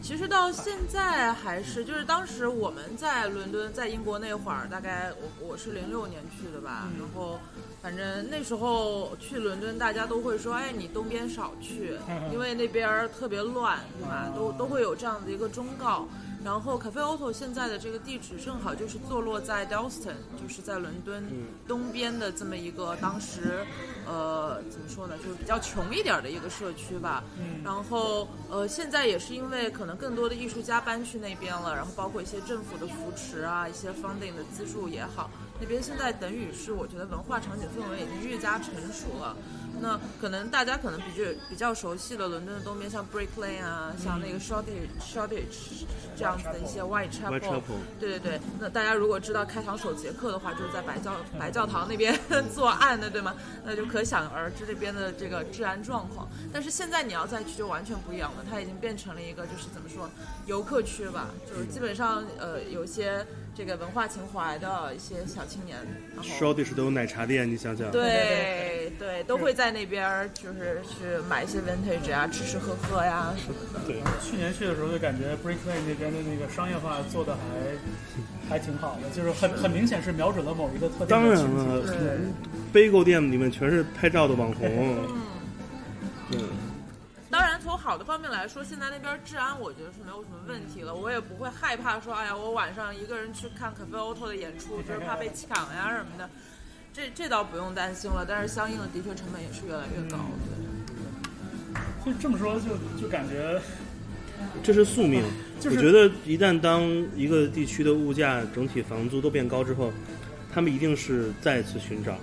[0.00, 7.38] 其实到现在还是，就是当时我们在伦敦，在英国那会儿，大概我我是零六年去的吧，然后
[7.82, 11.96] 反正那时候去伦敦，大家都会说，哎，你东边少去，
[12.32, 14.32] 因为那边特别乱，对吧？
[14.36, 16.08] 都都会有这样的一个忠告。
[16.44, 21.22] 然后，Cafe Auto 现在的这个地址正好就是坐落在 Dalston，就是在伦敦
[21.66, 23.66] 东边的这么一个当时，
[24.08, 27.22] 呃，怎么说呢，就是比较穷一点的一个社区吧。
[27.38, 39.36] 嗯然后，呃，现在也是因为可能更多的艺术家搬去那边了，然后包括一些政府的扶持啊，一些 funding 的资助也好，那边现在等于是我觉得文化场景氛围已经越加成熟了。
[39.80, 45.84] 那可能大家可能比较比较熟悉的伦敦的东边，像 Brick Lane 啊，像那个 Shoreditch Shoreditch
[46.16, 47.60] 这样子的一些 Whitechapel，
[48.00, 48.40] 对对对。
[48.58, 52.18] 那大家如果知道开膛手杰克的话，就是在白教白教堂那边
[52.52, 53.36] 作案的，对吗？
[53.64, 56.28] 那就可想而知这边的这个治安状况。
[56.52, 60.08] 但是现在你要再去就完全不一样了，它已经变成了一个就是怎么说
[60.46, 63.24] 游客区吧，就是基本上呃有一些。
[63.58, 65.76] 这个文化情怀的一些小青年，
[66.14, 73.80] 然后 Shoreditch 都有奶茶店，你想想，对对，都会在那边就是去买一些 vintage 啊，吃吃喝喝呀什么的。
[73.86, 75.56] 对，去年去的时候就感觉 Lane
[75.86, 81.82] 那边的那个商业化做的还还挺好的，就是很很明显是瞄准了某一个特定当然了，
[82.72, 84.98] 杯购店里面全是拍照的网红。
[86.32, 86.48] 嗯。
[87.30, 90.94] 当然，从好的方面来说，现在那边治安我觉得是没有什么问题了。
[90.94, 96.28] 我也不会害怕说，哎呀，我晚上一个人去看 Cafe Auto 的演出，就是怕被抢呀什么的。
[96.92, 98.24] 这这倒不用担心了。
[98.28, 100.18] 但是相应的，的确成本也是越来越高。
[102.04, 102.12] 对。
[102.12, 103.60] 就这么说，就就感觉
[104.62, 105.22] 这是宿命。
[105.64, 106.82] 我觉得一旦当
[107.16, 109.92] 一个地区的物价整体房租都变高之后，
[110.52, 112.16] 他们一定是再次寻找。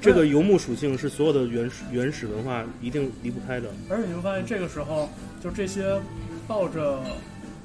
[0.00, 3.70] 这个游牧属性是所有的原始原始文化一定离不开的。
[3.88, 5.08] 而且你会发现，这个时候
[5.42, 5.98] 就这些
[6.46, 7.02] 抱着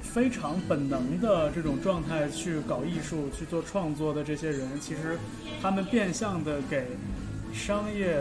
[0.02, 5.18] 非常本能的这种状态去搞艺术、去做创作的这些人，其实
[5.62, 6.86] 他们变相的给
[7.52, 8.20] 商业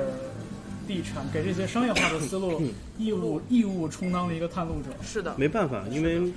[0.87, 2.61] 地产、给这些商业化的思路
[2.97, 4.89] 义务义务充当了一个探路者。
[5.01, 6.31] 是的，没办法，因为。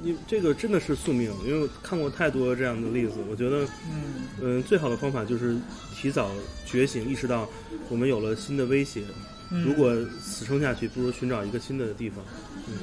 [0.00, 3.14] 你这个真的是宿命，因为我看过太多这样的例子。
[3.28, 5.58] 我觉得，嗯嗯，最好的方法就是
[5.92, 6.30] 提早
[6.64, 7.48] 觉醒，意识到
[7.88, 9.02] 我们有了新的威胁。
[9.50, 12.24] 如果死撑下去，不如寻找一个新的地方。
[12.68, 12.74] 嗯。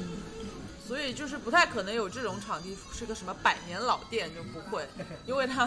[0.86, 4.86] 所以就是不太可能有这种场地是个什么百年老店就不会，
[5.26, 5.66] 因为它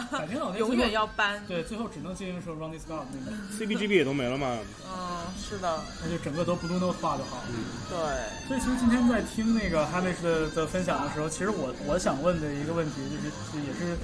[0.56, 1.44] 永远要搬。
[1.46, 4.58] 对，最后只能经营说 Running Scott 那个 CBGB 也都没了嘛。
[4.88, 5.80] 嗯，是的。
[6.02, 7.42] 那就整个都不动都画就好。
[7.50, 7.54] 嗯，
[7.90, 8.48] 对。
[8.48, 13.96] 所以其实今天在听那个 Hamish 的的分享的时候，其实我我想问的一个问题就是，也是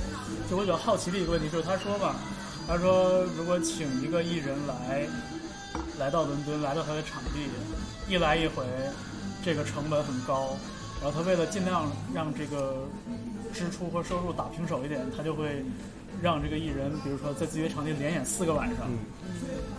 [0.51, 2.17] 就我比较好奇的一个问题，就是他说吧，
[2.69, 5.09] 他说如果请一个艺人来
[5.99, 7.49] 来到伦敦，来到他的场地，
[8.07, 8.65] 一来一回，
[9.43, 10.57] 这个成本很高。
[11.07, 12.89] 然后他为了尽量让这个
[13.55, 15.65] 支出和收入打平手一点，他就会
[16.21, 18.89] 让这个艺人，比如说在自己的场地连演四个晚上，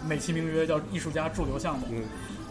[0.07, 1.85] 美其名曰叫艺术家驻留项目。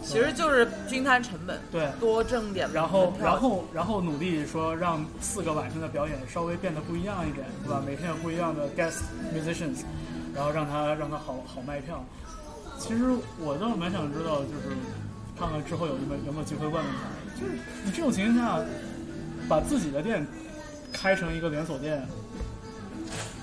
[0.03, 2.71] 其实就是均摊成本，对，多挣点。
[2.71, 7.83] 然后，然后，然后努力说让四个晚上的表演稍微变得不一样一点，对吧？
[7.87, 9.85] 每天有不一样的 guest musicians，
[10.35, 12.05] 然后让他让他好好卖票。
[12.79, 13.05] 其实
[13.41, 14.77] 我倒是蛮想知道，就是
[15.41, 17.53] 看看之后有没有有没有机会问问他，就是
[17.85, 18.65] 你这种情况下，
[19.49, 20.27] 把自己的店
[20.93, 22.03] 开成一个连锁店，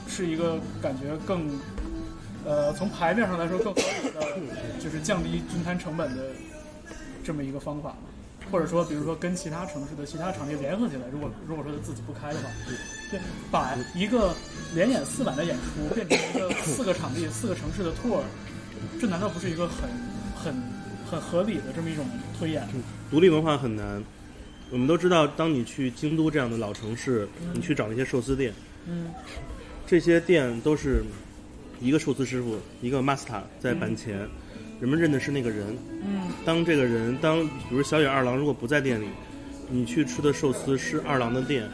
[0.08, 1.50] 是一个感觉更。
[2.46, 3.82] 呃，从牌面上来说更合
[4.36, 6.24] 理的，就是降低均摊成本的
[7.24, 7.96] 这么一个方法嘛，
[8.52, 12.50] 或者说，比如说跟其他城市的其他场地联合起来，如果如果说他自己不开的话，
[13.10, 14.36] 对，把一个
[14.76, 18.20] 连演四晚的演出变成一个四个场地、四个城市的 tour，
[19.00, 19.90] 这难道不是一个很
[20.36, 20.54] 很
[21.14, 22.06] 很合理的这么一种
[22.38, 22.68] 推演？
[23.12, 24.04] 独立文化很难，
[24.72, 28.52] 我们都知道，当你去京都这样的老城市，你去找那些寿司店，
[28.88, 29.12] 嗯，
[29.86, 31.04] 这些店都是。
[31.82, 34.18] 一个寿司师傅，一个 master 在板前，
[34.80, 35.76] 人们认的是那个人。
[36.02, 39.08] 嗯，当这个人，当比如小野二郎如果不在店里，
[39.70, 41.70] 你去吃的寿司是二郎的店，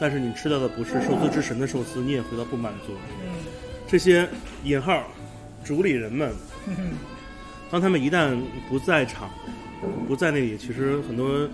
[0.00, 2.94] 但是你吃到的不是寿司之神的寿司，你也回到不满足。
[3.24, 3.44] 嗯，
[3.86, 4.28] 这些
[4.64, 5.06] 引号
[5.62, 6.32] 主理人们，
[7.72, 9.28] 当他们一旦不在场，
[10.06, 11.48] 不在那里，其实很多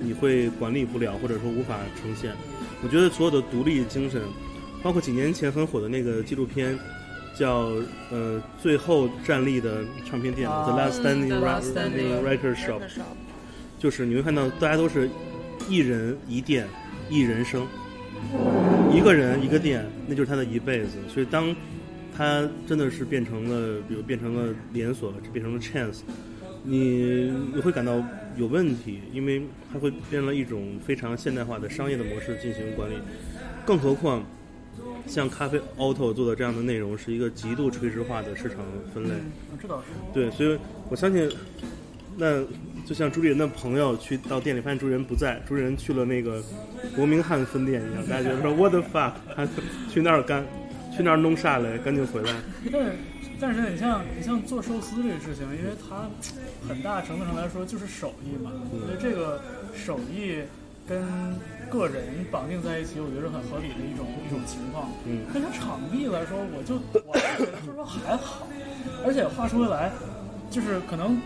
[0.00, 2.32] 你会管理不了，或者说无法呈现。
[2.82, 4.20] 我觉得所有的独立精神，
[4.82, 6.76] 包括几年前很火的那个纪录片。
[7.32, 7.70] 叫
[8.10, 12.80] 呃，最后站立的唱片店，The Last Standing Record Shop，
[13.78, 15.08] 就是你会看到大家都是
[15.68, 16.66] 一人一店
[17.08, 17.66] 一人生，
[18.92, 20.98] 一个人一个店，那就是他的一辈子。
[21.08, 21.54] 所以当
[22.20, 26.00] 他真的是变成了，比如变成了连锁，变成了 chance，
[26.64, 28.04] 你你会感到
[28.36, 29.40] 有问题，因为
[29.72, 32.94] 它会变成了一种非常现代化的商业的模式进行管理，
[33.64, 34.22] 更何况。
[35.06, 38.58] 像咖啡 auto 做的这样的内容，是一个极度垂直化的市场
[38.94, 39.10] 分类。
[40.12, 41.28] 对，所以我相信，
[42.16, 42.44] 那
[42.84, 46.40] 就像朱丽人的朋友去到店里，发现朱丽人不在，朱丽人去了那个
[46.94, 49.12] 伯明翰分店一样，大家觉得说 What the fuck？
[49.34, 49.48] 他
[49.88, 50.46] 去那儿干，
[51.00, 51.78] 去那儿弄啥嘞？
[51.78, 52.30] 赶紧回来。
[52.70, 52.92] 但是，
[53.40, 56.08] 但是你像你像做寿司这个事情，因为它
[56.68, 58.52] 很大程度上来说就是手艺嘛，
[58.86, 59.40] 所以这个
[59.74, 60.42] 手艺。
[60.88, 61.00] 跟
[61.70, 64.90] 个人绑定在一起，我觉得是很合理的一种一种情况。
[65.06, 66.74] 嗯，但是场地来说，我就
[67.06, 68.48] 我觉得就是说还好，
[69.06, 69.92] 而且话说回来，
[70.50, 71.16] 就是可能。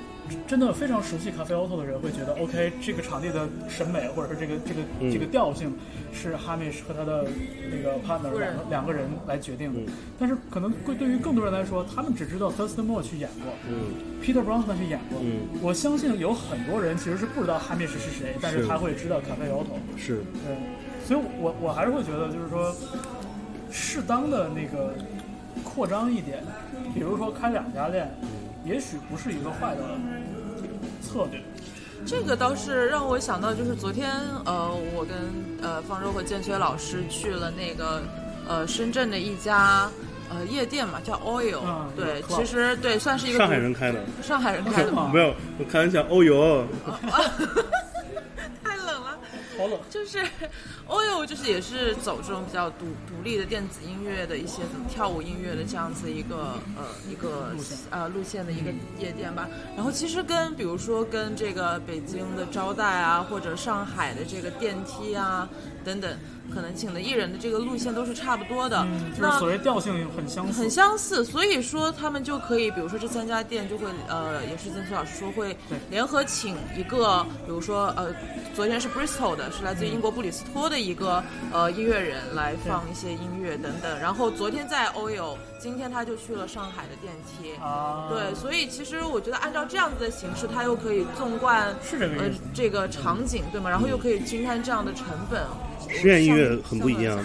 [0.46, 5.76] 真的非常熟悉咖啡 auto 的人会觉得，OK，这个场地的审美或者是这个这个这个调性
[6.12, 7.26] 是 Hamish 和他的
[7.70, 9.92] 那个 partner 两个两个人来决定的。
[10.18, 15.20] 但是可能会对于更多人来说，他们只知道 Thurston Moore 去演过嗯，Peter Bronsman 去演过。
[15.60, 19.76] 我相信有很多人其实是不知道 Hamish 是谁，但是他会知道咖啡 auto。
[19.96, 20.56] 是，对，
[21.06, 22.74] 所以我我还是会觉得，就是说，
[23.70, 24.94] 适当的那个
[25.62, 26.42] 扩张一点，
[26.94, 28.10] 比如说开两家店。
[28.64, 29.82] 也许不是一个坏的
[31.02, 31.40] 策略。
[32.06, 34.10] 这个倒是让我想到，就是昨天，
[34.44, 35.16] 呃，我跟
[35.62, 38.02] 呃方舟和建缺老师去了那个
[38.46, 39.90] 呃深圳的一家
[40.28, 41.60] 呃夜店嘛，叫 Oil。
[41.96, 44.00] 对，其实对，算是一个上海人开的。
[44.22, 45.10] 上海人开的吗？
[45.14, 46.02] 没有，我开玩笑。
[46.12, 46.66] Oil。
[49.56, 49.78] 好冷。
[49.88, 50.18] 就是。
[50.88, 57.54] Oil 就是也是走这种比较独独立的电子音乐的一些怎么跳舞音乐的这样子一个呃一个
[57.90, 59.48] 呃路线的一个夜店吧。
[59.74, 65.48] 然后其实跟比如说跟这个北京的招待啊，或者上海的这个电梯啊
[65.84, 66.16] 等等。
[66.52, 71.24] 可能请的艺人的这个路线都是差不多的，就是所谓调性很相似，很相似。
[71.24, 75.56] 所以说他们就可以，比如说这三家店就会，呃，也是曾崔老师说会
[75.88, 78.14] 联合请一个，比如说呃，
[78.54, 83.98] 昨天是 Bristol 的，是来自于英国布里斯托的一个呃音乐人来放一些音乐等等。
[84.00, 87.54] 然后昨天在 Oil，今天他就去了上海的电梯。
[87.62, 93.70] 啊，对，所以其实我觉得按照这样子的形式，他又可以纵贯是这个呃这个场景对吗？
[93.70, 95.42] 然后又可以均摊这样的成本。
[95.88, 97.18] 实验音乐很不一样。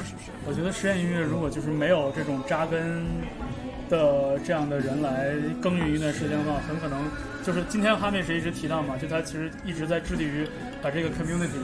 [0.45, 3.05] 我觉得实验音乐如果就是没有这种扎根
[3.89, 6.99] 的这样的人来耕耘一段时间的话，很可能
[7.43, 10.47] 就是今天哈密是一直提到嘛，就他其实一直在致力于
[10.81, 11.59] 把这个 community，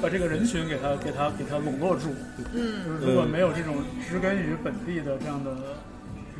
[0.00, 2.14] 把这个人群给他给他给他笼络住。
[2.54, 2.84] 嗯。
[2.84, 3.76] 就是如果没有这种
[4.08, 5.56] 植根于本地的这样的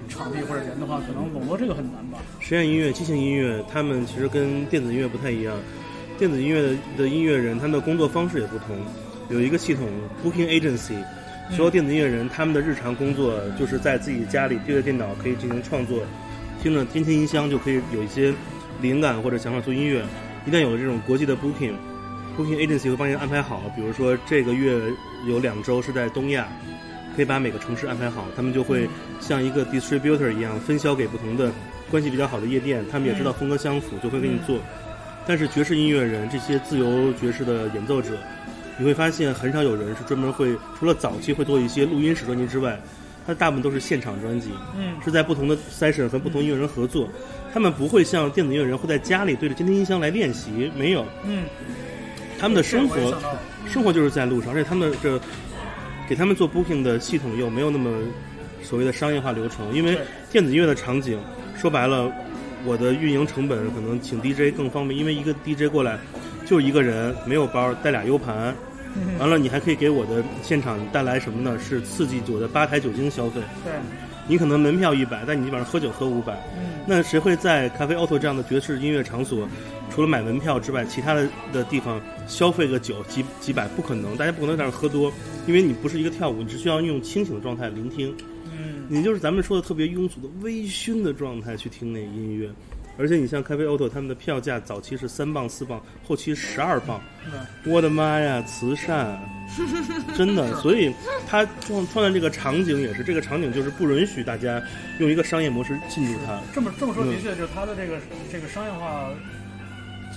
[0.09, 2.19] 场地或者人的话，可能笼络这个很难吧。
[2.41, 5.57] 实验音乐、即兴音乐，他们其实跟电子音乐不太一样。
[6.19, 8.77] 电子音乐的的音乐人，他们的工作方式也不同。
[9.29, 9.89] 有一个系统
[10.25, 11.03] ，Booking Agency，
[11.51, 16.03] 所有电子音乐人他们的日常工作就是在自己家里对着电脑可以进行创作，
[16.61, 18.35] 听着监听音箱就可以有一些
[18.83, 20.05] 灵感或者想法做音乐。
[20.47, 21.37] 一旦有了这种国际的
[22.41, 24.81] Booking，Booking Agency 会帮你安排好，比如说这个月
[25.27, 26.49] 有两周是在东亚，
[27.15, 28.89] 可以把每个城市安排好，他们就会
[29.21, 31.53] 像一个 distributor 一样分销给不同的
[31.91, 34.59] 关系比较好的夜店，他们也知道风格相符，就会给你做。
[35.27, 38.11] 但是爵士音乐人这些自由爵士的演奏者，
[38.79, 42.81] 你会发现很少有人是专门会除了早期会做一些录音室专辑之外，
[43.27, 47.09] 他大部分都是现场专辑，嗯是在不同的 session 和不同音乐人合作。
[47.53, 51.45] 他们不会像电子音乐人会在家里对着监听音箱来练习，没有，嗯，
[52.41, 53.15] 他们的生活
[53.69, 55.21] 生活就是在路上，而且他们这
[56.09, 57.91] 给他们做 booking 的系统又没有那么
[58.63, 59.99] 所谓的商业化流程，因为
[60.33, 61.21] 电子音乐的场景
[61.57, 62.11] 说白了，
[62.65, 65.99] 我的运营成本可能请 DJ 更方便，因为一个 DJ 过来
[66.47, 68.55] 就一个人，没有包，带俩 U 盘，
[69.19, 71.59] 完了你还可以给我的现场带来什么呢？
[71.59, 73.41] 是刺激我的吧台酒精消费。
[73.65, 73.73] 对，
[74.27, 79.49] 你可能门票一百，但你基本上喝酒喝五百，嗯那谁会在咖啡 auto 这样的爵士音乐场所，
[79.91, 83.69] 除了买门票之外，其他的的地方消费个酒几几百？
[83.69, 85.13] 不可能，大家不可能在那儿喝多，
[85.47, 88.15] 因为你不是一个跳舞，你只需要用清醒的状态聆听，
[88.51, 92.51] 嗯你就是咱们说的特别庸俗的微醺的状态去听那音乐。
[92.99, 97.01] 而且你像咖啡 auto 他们的票价早期是三磅四磅，后期十二磅，
[97.65, 99.19] 我的妈呀，慈善，
[100.15, 100.93] 真的，所以
[101.27, 104.63] 他创创建这个场景也是，这个场景就是不允许大家
[104.99, 106.39] 用一个商业模式进入它。
[106.53, 107.99] 这么这么说，嗯的确就是它的这个
[108.31, 109.09] 这个商业化，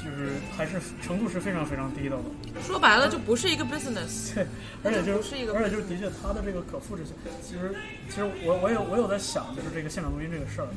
[0.03, 2.23] 就是还是程度是非常非常低的了。
[2.65, 4.33] 说白了就不是一个 business。
[4.35, 4.45] 对，
[4.83, 7.73] 而且就不是一个而且就是的确，它的这个可复制性，其实
[8.09, 10.67] 其实我我有我有在想，就是这个现场录音这个事儿，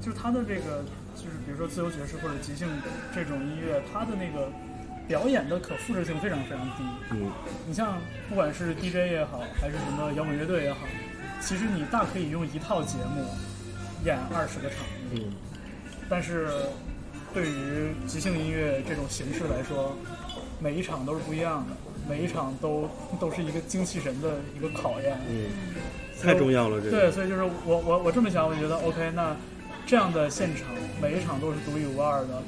[0.00, 0.82] 就是它的这个
[1.14, 2.66] 就是比如说自由爵士或者即兴
[3.14, 4.50] 这种音乐，它的那个
[5.06, 6.82] 表演的可复制性非常非常低。
[7.10, 7.30] 嗯，
[7.66, 10.80] 你像不管是 DJ 也好，还是什么摇滚乐队也好，
[11.40, 13.26] 其实你大可以用一套节目
[14.04, 14.78] 演二十个场。
[15.12, 15.32] 嗯，
[16.08, 16.48] 但是
[17.32, 19.96] 对于即兴音乐这种形式来说，
[20.60, 21.76] 每一场都是不一样的，
[22.08, 25.18] 每一场都都是一个精气神的一个考验。
[25.28, 25.46] 嗯，
[26.22, 29.34] 太重要了，这个对，所以就是我我我这么想，我觉得 OK，那
[29.86, 30.66] 这样的现场
[31.00, 32.42] 每一场都是独一无二的，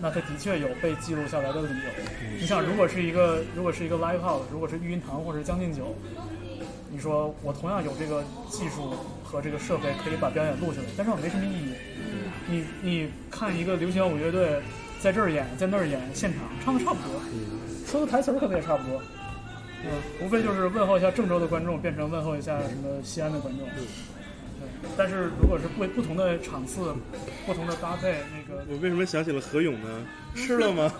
[0.00, 2.38] 那它的确有被记录下来的理由。
[2.40, 5.94] 你想，如果是一个如果是一个 live house，如果是育音堂或者是将进酒，
[6.90, 11.74] 你说我同样有这个技术和这个设备可以把表演录下来，但是我没什么意义。
[12.48, 14.60] 你你看一个流行摇滚乐队
[15.00, 17.20] 在这儿演，在那儿演，现场唱的差不多，
[17.86, 19.00] 说的台词儿可能也差不多。
[19.84, 19.90] 嗯，
[20.24, 23.66] 无非就是问候一下郑州的观众，变成问候一下什么西安的观众。
[23.70, 23.84] 对，
[24.96, 26.94] 但是如果是不不同的场次、
[27.46, 29.88] 不同的搭配，那个我为什么想起了何勇呢？
[30.36, 30.92] 吃了吗？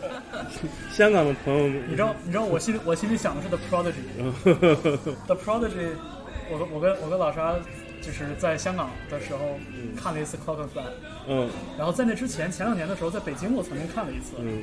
[0.90, 5.90] 香港的朋友们，你知道你知道我心里我心里想的是 The Prodigy，The Prodigy，
[6.50, 7.56] 我跟我跟我跟老沙
[8.00, 9.58] 就是在香港的时候
[9.96, 10.92] 看了一次 Clockenflap，
[11.28, 11.48] 嗯。
[11.76, 14.62] 然后在那之前前两年的时候在北京我曾经看了一次，嗯，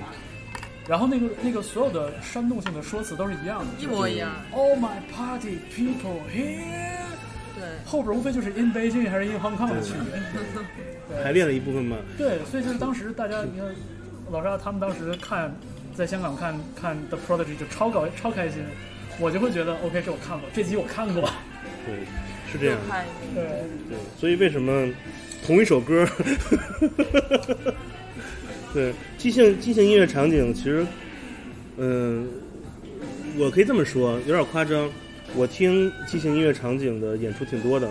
[0.88, 4.32] 然后那个那个所有的煽动性的说辞都是一样的，一模一样。
[4.54, 6.62] All my party people here，
[7.56, 11.24] 对，后边无非就是 in Beijing 还是 in Hong Kong 的区别。
[11.24, 11.98] 排练了一部分嘛。
[12.17, 13.67] 对，所以就是当时大家，你看
[14.32, 15.56] 老沙他们当时看
[15.95, 18.63] 在香港看看 The Prodigy 就超高超开心，
[19.19, 21.21] 我就会觉得 OK，这我看过，这集我看过。
[21.86, 22.06] 对，
[22.58, 22.80] 是这样。
[23.34, 23.44] 对，
[23.89, 24.88] 对，所以为什么
[25.46, 26.08] 同一首歌？
[28.74, 30.86] 对，即兴即兴音乐场景，其实，
[31.78, 32.28] 嗯、
[33.38, 34.89] 我可以这么说，有点夸张。
[35.36, 37.89] 我听即兴音乐场景的演出挺多的，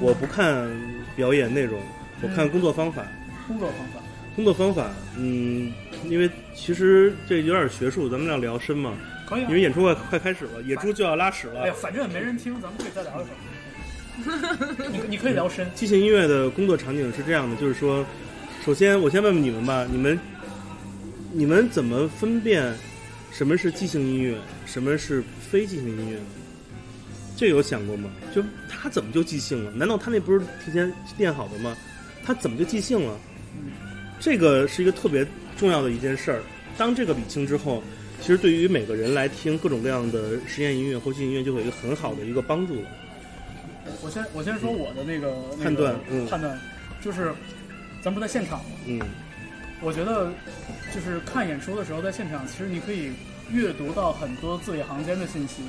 [0.00, 0.66] 我不看
[1.14, 1.78] 表演内容，
[2.22, 3.06] 我看工作方法。
[3.46, 4.00] 工作方法。
[4.34, 5.72] 工作方法，嗯，
[6.08, 8.94] 因为其实这有点学术，咱们俩聊深嘛。
[9.26, 11.74] 可以啊因为演出快快开始了，野猪就要拉屎了哎呀，。
[11.80, 13.36] 反正也没人听，咱们可以再聊一会儿。
[14.16, 18.04] 你你可以聊深，即兴音乐的工作场景是这样的，就是说，
[18.64, 20.18] 首先我先问问你们吧，你们
[21.32, 22.74] 你们怎么分辨
[23.30, 26.24] 什么是即兴音乐，什么是非即兴音乐呢？
[27.36, 28.08] 这有想过吗？
[28.34, 29.70] 就他怎么就即兴了？
[29.72, 31.76] 难道他那不是提前练好的吗？
[32.24, 33.18] 他怎么就即兴了？
[34.18, 35.26] 这个是一个特别
[35.58, 36.42] 重要的一件事儿。
[36.78, 37.82] 当这个理清之后，
[38.20, 42.88] 其实对于每个人来听各种各样的实验音乐或即兴音乐，就有一个很好的一个帮助了。
[44.02, 46.26] 我先我先说我的那个、那个判断嗯。
[46.26, 46.58] 判断，
[47.00, 47.32] 就是
[48.02, 48.70] 咱不在现场吗？
[48.86, 49.00] 嗯。
[49.82, 50.32] 我觉得
[50.94, 53.12] 就是看演出的时候，在现场其实你可以
[53.50, 55.62] 阅读到很多字里行间的信息，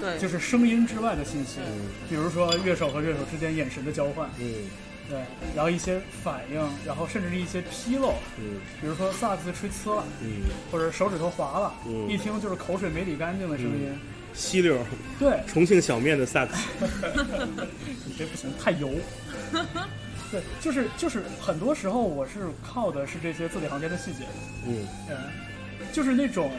[0.00, 1.86] 对，就是声音之外的信息，嗯。
[2.08, 4.52] 比如说乐手和乐手之间眼神的交换，嗯。
[5.08, 5.20] 对，
[5.54, 8.58] 然后一些反应，然后甚至是一些纰漏，嗯。
[8.80, 10.42] 比如说萨克斯吹呲了，嗯，
[10.72, 12.08] 或者手指头滑了，嗯。
[12.08, 13.96] 一听就是口水没理干净的声音，
[14.36, 14.86] 吸溜儿，
[15.18, 16.86] 对，重庆小面的萨克斯。
[18.04, 18.90] 你这不行，太油。
[20.30, 24.24] 对，就是就是很多时候我是靠的是这些字里行间的细节，
[24.66, 25.16] 嗯嗯，
[25.92, 26.50] 就是那种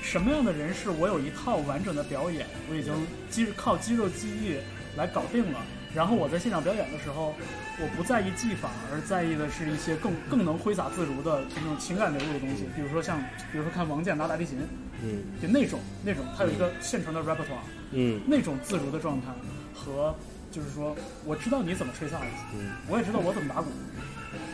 [0.00, 2.94] 什么样的人是我有一套完整的表演，我已经
[3.28, 4.56] 肌靠肌肉记忆
[4.96, 5.60] 来搞定了，
[5.96, 7.34] 然后我在现场表演的时候，
[7.80, 12.68] 我不在意技法，而在意的是一些更更能挥洒自如的这种情感流露的东西。
[12.76, 13.18] 比如说像，
[13.50, 14.58] 比如说看王健拉大提琴，
[15.02, 19.28] 嗯，就那种那种，他有一个现成的 repertoire，嗯，那种自如的状态
[19.74, 20.14] 和
[20.52, 20.94] 就是说，
[21.24, 23.70] 我知道你怎么吹萨克斯，嗯，我也知道我怎么打鼓，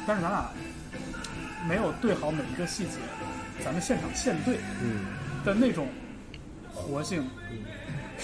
[0.06, 0.48] 但是咱俩
[1.66, 2.98] 没有对好每一个细节，
[3.64, 5.06] 咱们现场现对，嗯，
[5.44, 5.88] 的那种
[6.72, 7.26] 活性。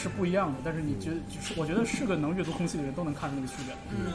[0.01, 3.75] 是不一样的，但是你觉得，就是我觉得是个能阅读空气的人都能看出那个区别。
[3.91, 4.13] 嗯，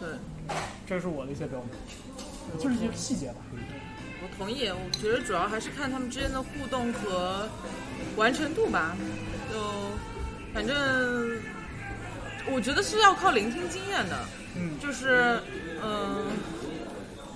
[0.00, 0.56] 对，
[0.86, 3.36] 这是我的一些标准，就是一些细节吧。
[4.22, 7.48] 我同意，我觉得主要还是看他们之间的互动和
[8.16, 8.96] 完成度吧。
[9.52, 9.58] 就
[10.54, 11.38] 反正
[12.50, 14.18] 我觉得是要靠聆听经验的。
[14.56, 15.40] 嗯，就是
[15.82, 16.26] 嗯，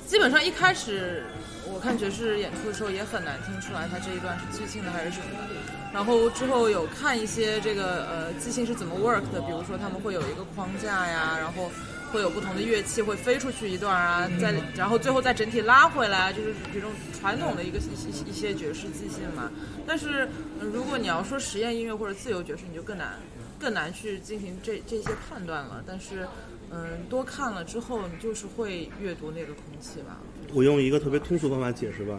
[0.06, 1.24] 基本上一开始
[1.72, 5.54] 我看爵士演出的时候也很难听出来他这一段是即兴的还是什么的。
[5.92, 11.70] 然后之后有看一些这个呃即兴是怎么 work 的，比如说他们会有一个框架呀，然后
[12.12, 19.50] 会有不同的乐器会飞出去一段啊，再然后最后再整体拉回来，就是这种传统的一个一一些爵士即兴嘛。
[19.86, 20.28] 但是
[20.60, 23.18] 如果你要说实验音乐或者自由爵士，你就更难
[23.58, 25.82] 更难去进行这这些判断了。
[25.86, 26.26] 但是
[26.74, 30.18] 嗯，多看了之后，你就是会阅读那个空气吧。
[30.52, 32.18] 我用一个特别通俗方法解释吧。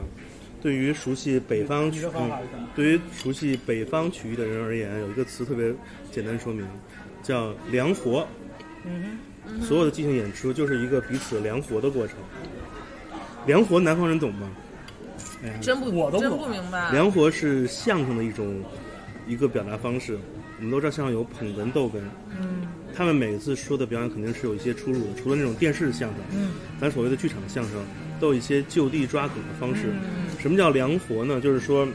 [0.61, 2.07] 对于熟悉北方曲，
[2.73, 5.73] 对于熟悉北方曲艺的人而言，有一个词特别
[6.11, 6.65] 简单说明，
[7.21, 8.25] 叫量活。
[8.85, 12.15] 嗯哼，所有的即兴演出就是一个彼此量活的过程。
[13.45, 14.49] 量活，南方人懂吗？
[15.43, 16.91] 哎呀，真不，我都真不明白。
[16.91, 18.63] 梁活是相声的一种
[19.27, 20.17] 一个表达方式。
[20.57, 21.99] 我们都知道相声有捧哏、逗哏，
[22.39, 22.65] 嗯，
[22.95, 27.73] 他们每次说的表演肯定是有一些出入的，除了那种电视相声，嗯，咱所谓的剧场相声
[28.19, 29.93] 都有一些就地抓梗的方式。
[30.39, 31.41] 什么叫量活呢？
[31.41, 31.85] 就是说，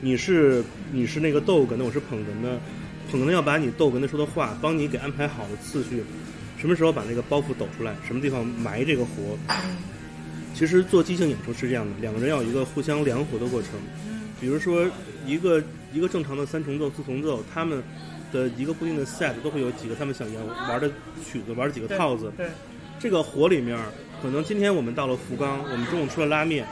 [0.00, 2.60] 你是你是那个逗哏的，我是捧哏的，
[3.10, 6.04] 捧哏的要把你逗哏的说的话帮你给安排好的次序，
[6.56, 9.36] 什么时候把那个包袱抖出来，什么地方埋这个活。
[10.54, 13.70] 其实做即兴演出是这样的，两个人要有一个互相量活的过程。
[14.40, 14.86] 比如说
[15.26, 17.82] 一个一个正常的三重奏、四重奏，他们
[18.34, 20.90] 的一个固定的 set 都会有几个他们想演玩的
[21.24, 22.32] 曲子，玩几个套子。
[22.36, 22.48] 对，
[22.98, 23.78] 这个活里面，
[24.20, 26.66] 可能今天我们到了福冈，我们中午吃了拉面，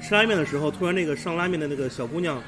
[0.00, 2.42] 吃拉面的时候，突然那个上拉面的那个小姑娘，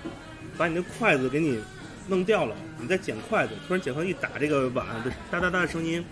[0.57, 1.61] 把你的筷子给你
[2.09, 6.03] 弄掉了，你在捡筷子，突然捡筷子一打这个碗的哒哒哒的声音。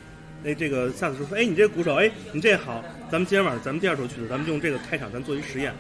[0.45, 5.73] 哎，这个萨克斯说：“哎，你这鼓手，哎，你这好，咱们今天晚上咱们第二首曲子，咱们用这个开场，咱做一实验，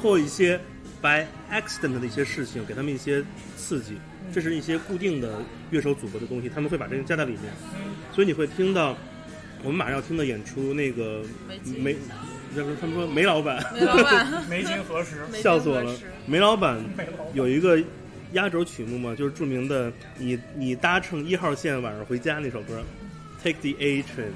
[0.00, 0.58] 或一些
[1.02, 3.22] by accident 的一些事情，给他们一些
[3.54, 3.98] 刺激，
[4.32, 7.52] 这是一些固定的乐手组合的东西，他们会把这个加在里面，
[8.12, 8.96] 所以你会听到
[9.62, 11.22] 我们马上要听的演出那个
[11.78, 11.94] 梅，
[12.54, 15.22] 就是他们说梅老板，梅老板， 梅金何时？
[15.32, 15.94] 笑死我了，
[16.26, 16.78] 梅老板
[17.32, 17.82] 有一个
[18.32, 22.82] 压轴曲目嘛，就是著名的你你搭乘一号线晚上回家那首歌。
[23.44, 24.30] Take the A train，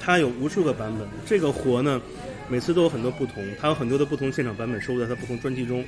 [0.00, 1.06] 它有无数个版本。
[1.24, 2.02] 这个活呢，
[2.48, 5.84] 每次都有很多不同，它有很多的不同现场版本收录在它不同专辑中。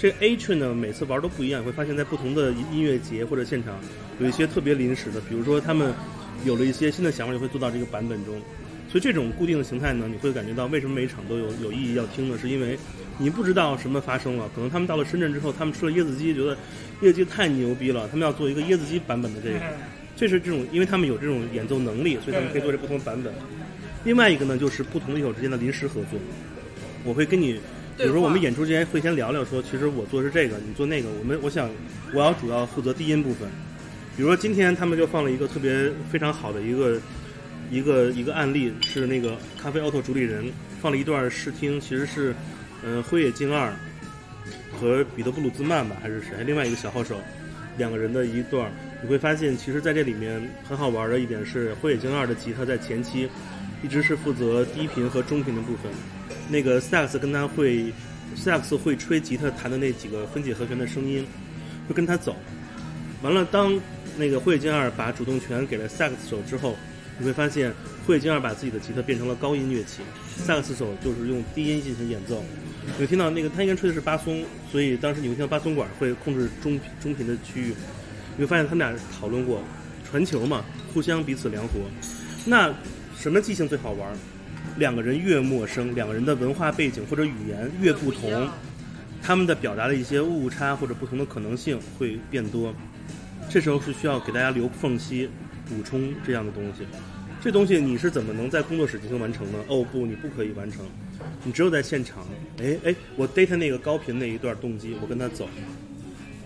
[0.00, 3.78] 这个 A train 呢，每次玩都不一样，会发现在不同的音乐节或者现场，
[4.18, 5.92] 有一些特别临时的，比如说他们
[6.42, 8.34] 有了一些新的想法，就会做到这个版本中。
[8.88, 12.38] 所以这种固定的形态呢，你会感觉到为什么每一场都有有意义要听呢？
[12.40, 12.78] 是因为
[13.18, 16.56] 你不知道什么发生了，可能他们到了深圳之后，他们吃了椰子鸡，觉得
[17.02, 19.56] 椰子鸡太牛逼了，他们要做一个椰子鸡版本的这个。
[20.16, 23.30] 这是这种，因为他们有这种演奏能力，所以他们可以做这不同版本。
[24.04, 26.18] 另外一个呢，就是不同的乐手之间的临时合作。
[27.04, 27.60] 我会跟你，
[27.96, 31.08] 比如说我们演出之前会先聊聊，说其实我做是这个，你做那个。
[31.18, 31.68] 我们我想
[32.14, 33.48] 我要主要负责低音部分。
[34.16, 37.00] 比如说今天他们就放了一个特别非常好的一个
[37.70, 42.34] 一个一个案例，是那个咖啡 auto 主理人放了一段试听，其实是
[42.82, 43.72] 嗯灰野静二
[44.78, 46.42] 和彼得布鲁兹曼吧，还是谁？
[46.44, 47.16] 另外一个小号手
[47.76, 48.70] 两个人的一段。
[49.02, 53.26] 你会发现，其实在这里面很好玩的一点是，灰野晶二的吉他在前期
[53.82, 55.90] 一直是负责低频和中频的部分，
[56.50, 57.92] 那个萨克斯跟他会，
[58.34, 61.24] 萨克斯会吹吉他弹的那几个分解和弦的声音，
[61.88, 62.36] 会跟他走。
[63.22, 63.78] 完了，当
[64.16, 66.76] 那个灰野晶二把主动权给了萨克斯手之后，
[67.18, 67.72] 你会发现
[68.06, 70.02] 灰野晶二把自己的吉他变成了高音乐器，
[70.36, 72.42] 萨克斯手就是用低音进行演奏。
[72.84, 74.42] 你会听到那个他应该吹的是巴松，
[74.72, 77.74] 所以当时你会听到巴松管会控制中中频的区域。
[78.36, 79.62] 你会发现他们俩讨论过
[80.08, 81.80] 传球嘛，互相彼此量活。
[82.46, 82.74] 那
[83.18, 84.10] 什么即兴最好玩？
[84.80, 88.48] 两个人越陌生，两个人的文化背景或者语言越不同，
[89.22, 92.74] 他们的表达的一些误差或者不同的可能性会变多。
[93.50, 95.28] 这时候是需要给大家留缝隙，
[95.68, 96.86] 补充这样的东西。
[97.42, 99.58] 这东西你是怎么能在工作室进行完成呢？
[99.68, 100.86] 哦不，你不可以完成，
[101.44, 102.24] 你只有在现场。
[102.58, 105.46] 哎哎，我 data 那个高频那一段动机，我跟他走。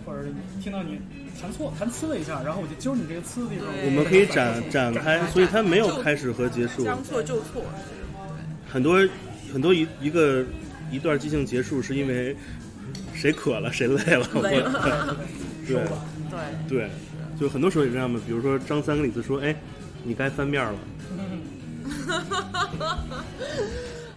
[0.05, 0.27] 或者
[0.61, 0.99] 听到你。
[1.41, 3.67] 弹错弹呲了一下，然后我就揪你这个呲的地方。
[3.85, 6.83] 我们可以展展开，所以它没有开始和结束。
[6.83, 7.63] 将错就错。
[8.69, 9.07] 很多
[9.53, 10.43] 很多一一个
[10.91, 12.35] 一段即兴结束是因为
[13.13, 15.17] 谁渴了谁累了， 累了。
[15.17, 15.17] 我
[15.67, 15.81] 对。
[16.67, 16.89] 对，对，
[17.39, 18.19] 就很多时候也这样嘛。
[18.25, 19.55] 比如说张三跟李四说：“哎，
[20.03, 20.73] 你该翻面了。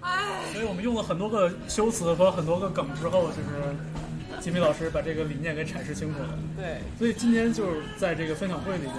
[0.00, 6.38] 哎，所以我们用了很多个修辞和很多个梗之后，就是吉米老师把这个理念给阐释清楚了。
[6.56, 8.96] 对，所以今天就是在这个分享会里边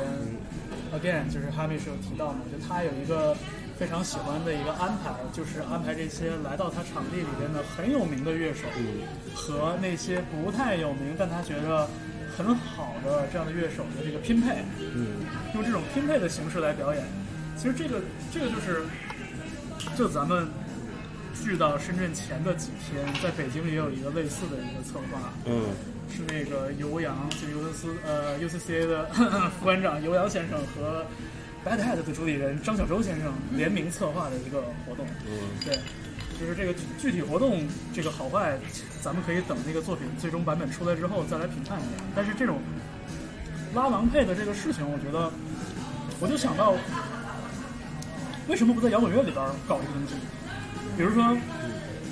[0.93, 3.35] ，again 就是哈密是有提到嘛，就他有一个
[3.79, 8.67] 非常喜欢的一个安排，就是安排这些来到他场地里边的很有名的乐手，
[9.33, 11.87] 和那些不太有名但他觉得
[12.37, 15.23] 很好的这样的乐手的这个拼配，嗯，
[15.55, 17.05] 用这种拼配的形式来表演。
[17.55, 18.01] 其实这个
[18.33, 18.83] 这个就是，
[19.95, 20.49] 就咱们
[21.33, 25.63] 去到深圳前的几天，在北京也有一个类似的一个策划，嗯
[26.11, 29.05] 是那个尤洋，就尤斯呃 UCCA 的
[29.57, 31.05] 副馆长尤洋先生和
[31.65, 35.05] Bad Head 的主理人张小舟先生联名策划的一个活动。
[35.27, 35.31] 嗯
[35.65, 35.77] 对，
[36.39, 38.57] 就是这个具具体活动这个好坏，
[39.01, 42.03] 咱们可以等那个作品最终版本出来之后再来评判一下。
[42.15, 42.59] 但是这种
[43.73, 45.31] 拉郎配的这个事情，我觉得，
[46.19, 46.73] 我就想到，
[48.47, 50.15] 为什么不在摇滚乐里边搞这个东西？
[50.95, 51.37] 比如说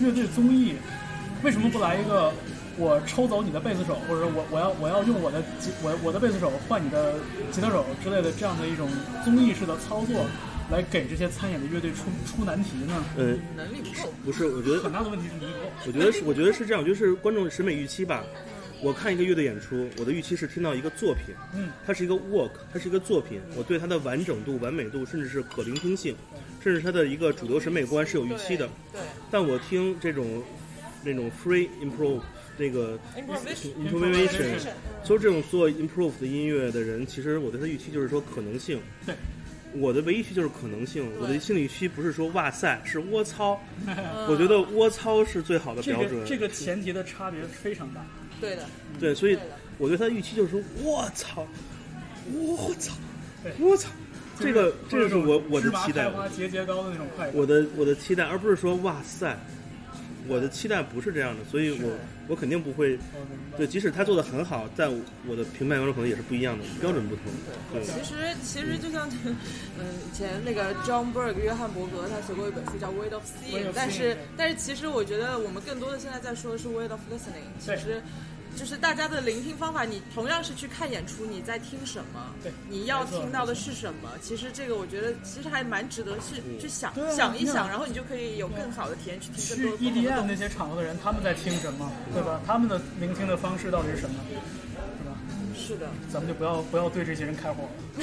[0.02, 0.76] 乐队综艺，
[1.41, 2.34] 为什么不来一个？
[2.78, 7.16] 我抽走你的贝斯手，或者说我我要我要用我的吉我我的贝斯手换你的
[7.52, 8.90] 吉他手之类的这样的一种
[9.26, 10.26] 综艺式的操作，
[10.72, 13.04] 来给这些参演的乐队出出难题呢？
[13.18, 14.14] 呃，能力不够。
[14.26, 15.72] 不是，我觉得很大的问题是能力不够。
[15.88, 18.24] 我觉得是，我觉得是这样，就是观众审美预期吧。
[18.80, 26.16] 我看一个乐队演出，我的预期是听到一个作品，嗯，它是一个 work，它是一个作品，我对它的完整度、完美度，甚至是可聆听性，
[26.62, 28.70] 甚至它的一个主流审美观是有预期的。
[28.94, 29.02] 对
[29.32, 30.44] 但我听这种
[31.04, 32.22] 那种 free improv
[32.58, 34.58] 那个，improvisation。
[35.03, 38.82] 就是这种做 improve 的音乐的人，其实我对他预期就是说可能性。
[39.05, 39.16] 对，
[39.74, 43.58] 我的唯一预期就是可能性，我的心理预期不是说哇塞，是窝操。
[43.86, 43.95] 嗯
[44.28, 46.20] 我觉得窝操是最好的标准。
[46.20, 48.05] 个这个前提的差别非常大。
[48.41, 48.66] 对的，
[48.99, 49.38] 对，所以
[49.78, 51.47] 我对他的预期就是说，我操，
[52.34, 52.93] 我操
[53.43, 53.89] 对，我操，
[54.39, 57.36] 这个这个是我我的期待节节高的那种快感。
[57.36, 59.36] 我的我的期待，而不是说哇塞，
[60.28, 61.89] 我的期待不是这样的，所以我
[62.28, 62.98] 我肯定不会。
[63.58, 64.88] 对，即使他做的很好，在
[65.28, 67.24] 我的评判标准可能也是不一样的，标准不同。
[67.74, 69.10] 对，其实其实就像，
[69.80, 78.02] 嗯，以前那个 John Berg 约翰伯格他写过一本书叫《Weight of Seeing 但是但是其实我觉得我们更多的现在在说的是 Weight of Listening，其对实。
[78.58, 82.34] 就是大家的聆听方法，你同样是去看演出，你在听什么？
[82.41, 84.10] 对你要听到的是什么？
[84.22, 90.26] 其实这个我觉得其实还蛮值得去、去想啊想一想，然后你就可以有更好的体验去听去更多不同的 EDM。
[90.28, 92.41] 那些场合的人，他们在听什么，对吧？
[92.45, 94.16] 他们的聆听的方式到底是什么，
[95.58, 97.68] 是的，咱们就不要不要对这些人开火。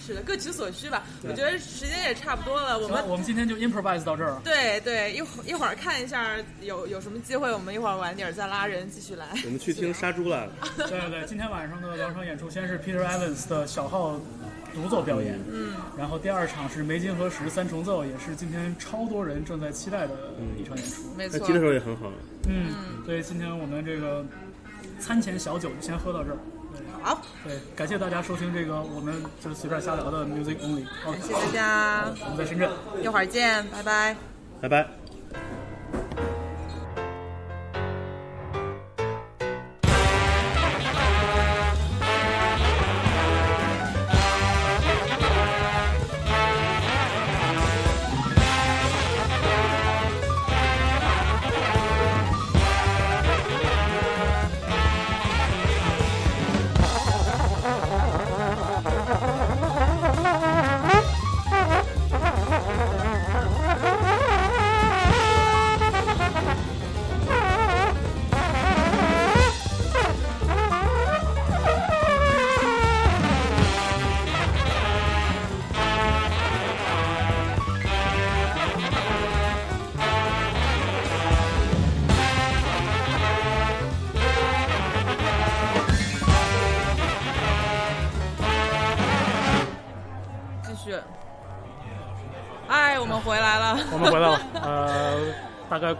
[0.00, 1.02] 是的，各取所需吧。
[1.22, 4.38] 我觉得时间也差不多了，我们，我们今天就 improvise 到这儿。
[4.44, 9.26] 对对，一会儿一会儿看一下有有什么机会，我们一会儿晚点再拉人继续来。
[9.44, 10.52] 我们去听杀猪来了。
[10.76, 14.20] 对对对，今天晚上的两场演出，先是 Peter Evans 的小号
[14.74, 20.14] 独奏表演，嗯，然后第二场是梅金和石三重奏，也是今天超多人正在期待的
[20.58, 21.02] 一场演出。
[21.16, 22.12] 没错他吉，他手也很好。
[22.46, 22.74] 嗯，
[23.06, 24.22] 所以今天我们这个
[25.04, 26.38] 餐前小酒就先喝到这儿。
[27.02, 30.86] 好，对，感谢大家收听这个我们就是随便瞎聊的 Music Only。
[31.04, 32.70] 好，谢谢大家，我们在深圳。
[33.02, 34.16] 一会儿见，拜拜。
[34.62, 34.88] 拜拜。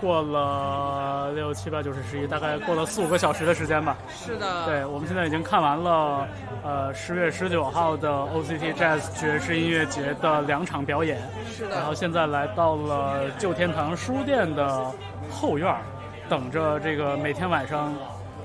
[0.05, 3.97] 过了六七八九十十一，大概过了四五个小时的时间吧。
[4.11, 6.29] 是的，对，我们现在已经看完了，
[6.63, 11.19] 呃，十月十九号的 OCT Jazz 爵士音乐节的两场表演，
[11.51, 14.93] 是的然后，现在来到了旧天堂书店的
[15.31, 15.81] 后院儿，
[16.29, 17.91] 等着这个每天晚上，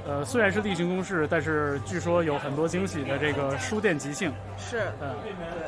[0.08, 4.32] 呃，虽然是例行公事，但是据说有很多惊喜的这个书店即兴。
[4.58, 5.68] 是，嗯，对。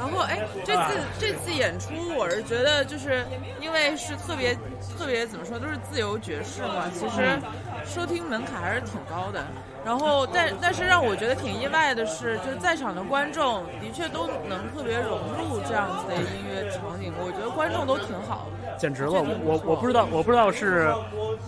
[0.00, 3.22] 然后，哎，这次这次演出，我是觉得，就是
[3.60, 4.54] 因为是特别
[4.96, 7.38] 特别怎么说，都是自由爵士嘛，其实
[7.84, 9.44] 收听门槛还是挺高的。
[9.84, 19.12] 然后，但但是让我觉得挺意外的是，就在场的观众的确都能特别融入这样子的音乐场景，我觉得观众都挺好的，简直了！
[19.44, 20.90] 我我不知道，我不知道是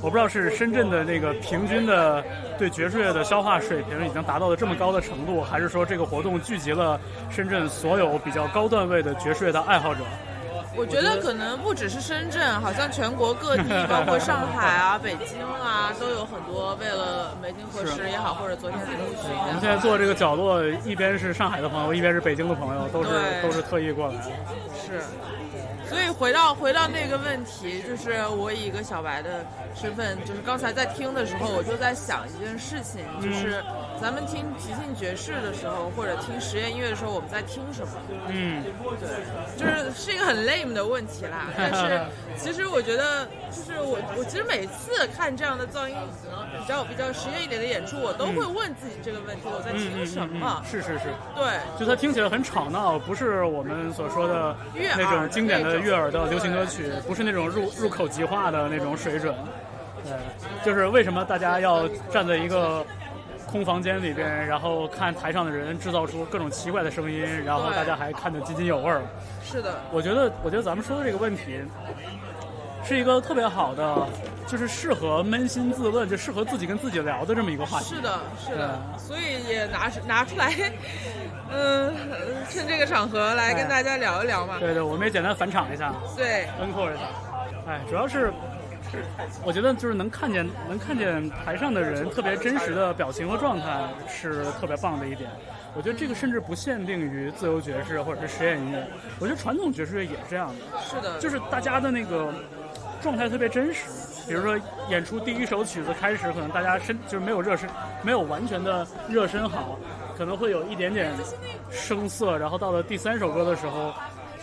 [0.03, 2.23] 我不知道是深圳的那个平均的
[2.59, 10.01] 对爵士乐的消化水平已经达到了这么高的程度，还是说这个活动聚集了深圳所有比较高段位的爵士乐的爱好者？
[10.75, 19.31] 我觉得可能不只是深圳，好像全国各地，包括上海啊、 北京啊，都有很多为了梅金和诗也好，或者昨天的陆巡。
[19.33, 23.11] 我们现在坐这个角落，一边是上海的朋友，一边是北京的朋友，都是
[23.43, 24.15] 都是特意过来。
[24.87, 25.01] 是。
[25.93, 33.63] 所以回到回到那个问题，就是我以一个小白的身份，就是刚才在听的时候，我就在想一件事情，就是
[34.03, 37.93] 咱们听即兴爵士的时候，或者听实验音乐的时候，我们在听什么？
[38.27, 38.65] 嗯，
[38.99, 41.47] 对，就是是一个很 lame 的问题啦。
[41.57, 42.01] 但是
[42.37, 45.95] 其实我觉得，就是我我其实每次看这样的噪音
[46.59, 50.61] 比较比较实验一点的演出，我都会问自己这个问题：我在听什么？
[50.69, 51.05] 是是是，
[51.37, 55.79] 对，就它听起来很吵闹，不是我们所说的那种经典的。
[55.83, 59.35] 悦耳的流行歌曲，不是那种入入口即化的那种水准。
[60.05, 60.13] 对，
[60.65, 62.85] 就是为什么大家要站在一个
[63.53, 69.03] 空房间里边，然后看台上的人制造出各种奇怪的声音，然后大家还看得津津有味儿。
[69.45, 71.61] 是的，我觉得，我觉得咱们说的这个问题
[72.83, 74.09] 是一个特别好的，
[74.47, 77.95] 就是适合扪心自问，就适合自己跟自己聊的这么一个话题。
[77.95, 80.51] 是的，是的，所以也拿拿出来。
[81.55, 81.95] 嗯，
[82.49, 84.57] 趁这个场合来跟大家聊一聊嘛。
[84.59, 85.93] 对对，我们也简单返场一下。
[86.17, 87.03] 对，encore 一下。
[87.69, 88.33] 哎，主要是，
[89.45, 95.31] 我觉得就是能看见能看见台上的人特别真实的表情和状态是特别棒的一点。
[95.75, 98.87] 我觉得这个甚至不限定于自由爵士或者是实验音乐，
[99.19, 100.81] 我觉得传统爵士乐也是这样的。
[100.83, 102.33] 是的，就是大家的那个
[103.01, 103.85] 状态特别真实。
[104.27, 104.57] 比如说
[104.89, 107.69] 演出第一首曲子开始，可能大家身就是没有热身，
[108.03, 109.79] 没有完全的热身好。
[110.17, 111.11] 可能会有一点点
[111.71, 113.93] 生涩，然后到了第三首歌的时候，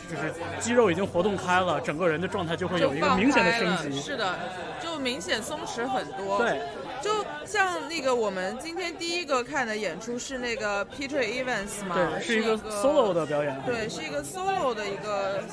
[0.09, 4.01] 就是肌肉已经活动开了，整个人的状态就会有一个明显的升级。
[4.01, 4.37] 是的，
[4.81, 6.39] 就明显松弛很多。
[6.39, 6.61] 对，
[7.01, 13.61] 就像那个我们今天第一个看的演出是那个 Peter Evans 嘛，对，是一个 solo 的表演。
[13.65, 15.43] 对，是一个 solo 的一个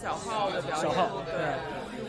[0.00, 0.82] 小号的表演。
[0.82, 1.34] 小号，对。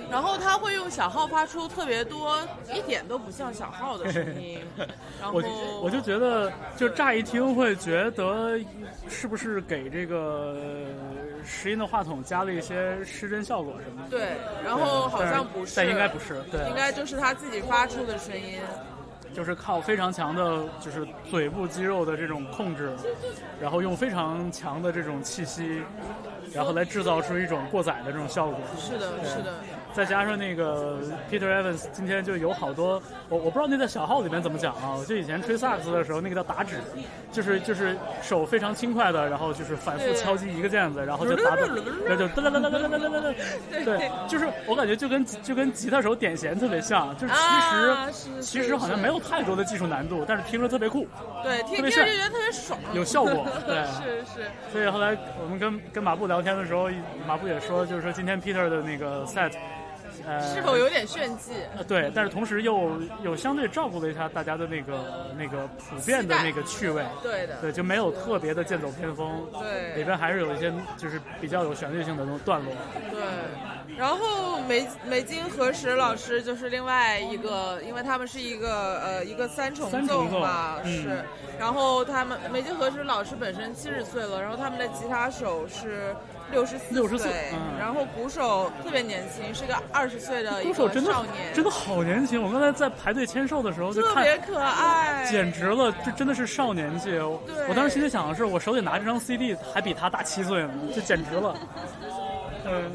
[0.07, 2.37] 然后他会用小号发出特别多，
[2.71, 4.59] 一点都不像小号的声音。
[5.19, 8.59] 然后我我就觉得，就乍一听会觉得，
[9.09, 10.55] 是不是给这个
[11.45, 14.09] 拾音的话筒加了一些失真效果什么的？
[14.09, 18.59] 对，然后好像不是，但应该不是，对，应该就是他自己发出的声音。
[19.33, 22.95] 就是靠非常强的，就是嘴部肌肉的这种控制，
[23.59, 25.81] 然后用非常强的这种气息，
[26.53, 28.57] 然后来制造出一种过载的这种效果。
[28.79, 29.55] 是的，是的。
[29.95, 30.97] 再加上那个
[31.31, 34.93] Peter Evans 今天就有好多，我我不知道那在小号里面怎么讲啊。
[34.99, 36.75] 我就以前吹萨克斯的时候，那个叫打指，
[37.31, 41.55] 就是就是手非常轻快的，然后就是反复敲击一个键子，然后就打，
[42.05, 43.33] 那 就哒哒哒哒哒哒哒哒哒。
[43.85, 47.41] 对，就是我感觉就跟就跟吉他手点弦特别像，就是其
[47.71, 51.07] 实其实好像没有太多的技术难度，但是听着特别酷。
[51.41, 53.47] 对，听着就觉得特别爽，有效果。
[53.65, 54.51] 对，是是。
[54.73, 56.89] 所以后来我们跟跟马布聊天的时候，
[57.25, 59.53] 马布也说，就是说今天 Peter 的那个 set。
[60.25, 61.53] 呃，是否有点炫技？
[61.75, 62.91] 呃，对，但是同时又
[63.23, 72.71] 有相对照顾了一下大家的那个那个普遍的那个趣味，对的，对，就没有特别的剑走偏锋，对，里边还是有一些就是比较有旋律性的那种段落，
[73.11, 73.21] 对。
[73.97, 81.23] 然后梅梅津和实老师就是另外一个，因为他们是一个呃一个三重奏嘛，是。
[81.57, 86.13] 然后他们梅津和实老师本身七十岁了，然后他们的吉他手是。
[86.51, 87.31] 六十四岁，
[87.79, 90.87] 然后鼓手特别年轻，是个二十岁的一个少
[91.23, 92.41] 年，真的好年轻。
[92.41, 97.11] 我刚才在排队签售的时候就看，特别可爱，简直了，这真的是少年气。
[97.17, 101.55] 我当时心里想的是，我手里拿这张 CD 还比他大七岁呢，这简直了。
[102.65, 102.91] 嗯。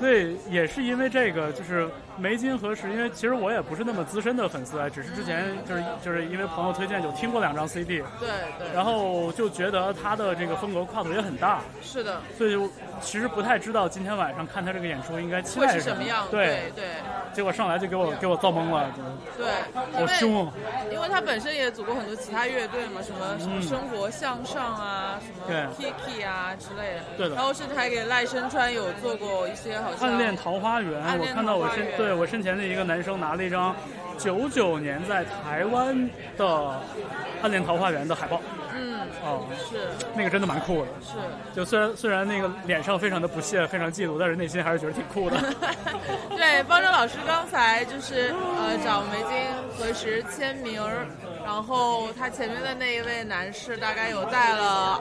[0.00, 1.88] 对，也是因为这个，就是
[2.18, 12.68] 梅金和实，因为其实我也不是那么资深的粉丝啊，只是之前就是就是因为朋友推荐，有听过两张 CD，对对，然后就觉得他的这个风格跨度也很大，是的，所以就
[13.00, 16.02] 其实不太知道今天晚上看他这个演出应该期待什么。
[16.04, 16.72] 样，对。
[16.74, 16.84] 对，
[17.32, 18.90] 结果上来就给我给我造懵了，
[19.36, 19.46] 对，
[19.92, 20.50] 好凶，
[20.90, 30.08] 因为他本身也组过很多其他乐队嘛，什么什么生活向上啊，什么 Kiki 啊之类的，对的，然后甚至还给赖声川有做过一些好像。
[30.08, 33.74] 暗恋桃花源，我看到我身对我身前的一个男生拿了一张
[34.18, 36.44] 九九年在台湾的
[37.42, 38.40] 《暗恋桃花源》的海报。
[38.74, 40.88] 嗯，哦，是那个真的蛮酷的。
[41.00, 41.14] 是，
[41.54, 45.36] 就虽然虽然那个脸上非常的不屑，非常嫉妒，但是内心还是觉得挺酷的。
[46.36, 49.36] 对，方舟老师刚才就是呃找梅晶
[49.78, 51.06] 核实签名儿，
[51.44, 55.00] 然后他前面的那一位男士大概有带了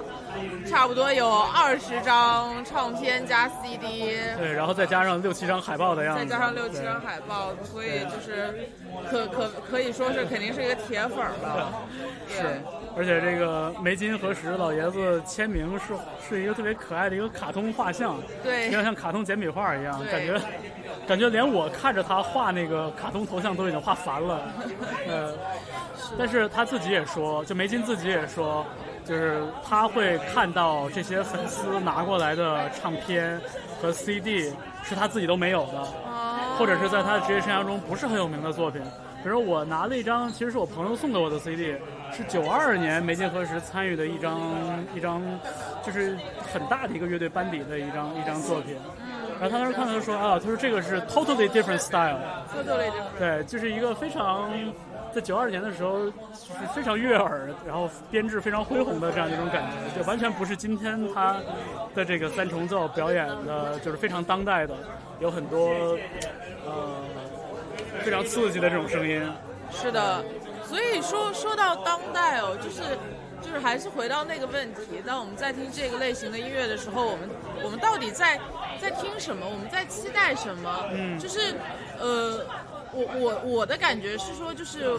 [0.67, 8.67] 差不多有二十张唱片加 CD，对，然后再加上六七张海报的样子，再加上六七张海报，所以就是
[9.09, 11.73] 可可可以说是肯定是一个铁粉儿了。
[12.27, 12.61] 是，
[12.97, 15.93] 而且这个梅金和石老爷子签名是
[16.27, 18.65] 是一个特别可爱的一个卡通画像，对。
[18.65, 20.39] 有点像卡通简笔画一样，感觉
[21.07, 24.41] 感觉连我看着他画那个卡通头像都已经画烦了，
[25.07, 25.33] 呃，
[26.17, 28.65] 但是他自己也说，就梅金自己也说，
[29.05, 33.39] 就是他会看到这些粉丝拿过来的唱片
[33.81, 34.51] 和 CD
[34.83, 38.81] 是他自己都没有的，哦或者是在他的职业生涯中不是很有名的作品。
[39.23, 41.75] 比如我拿了一张，其实是我朋友送给我的 CD，
[42.11, 44.39] 是九二年梅金何时参与的一张
[44.95, 45.21] 一张，
[45.83, 46.17] 就是
[46.51, 48.75] 很大的一个乐队班底的一张一张作品。
[49.39, 53.19] 然后他当时看到就说啊，他说这个是 totally different style，totally different。
[53.19, 54.49] 对，就是一个非常
[55.13, 61.35] 在九二年的时候就是非常悦耳，然后编制非常恢宏的这样一种感觉，就完全不是今天他
[61.93, 64.73] 的这个三重奏表演的，就是非常当代的，
[65.19, 65.97] 有很多
[66.65, 67.03] 呃
[68.03, 69.21] 非常刺激的这种声音。
[69.71, 70.23] 是的，
[70.65, 72.81] 所以说说到当代哦，就是
[73.41, 77.29] 就是还是回到那个问题，当我们在听这个类型的音乐的时候，我们
[77.63, 78.39] 我们到底在
[78.81, 79.45] 在听什么？
[79.45, 80.85] 我们在期待什么？
[80.93, 81.53] 嗯就是
[81.99, 82.45] 呃，
[82.93, 84.97] 我我我的感觉是说，就是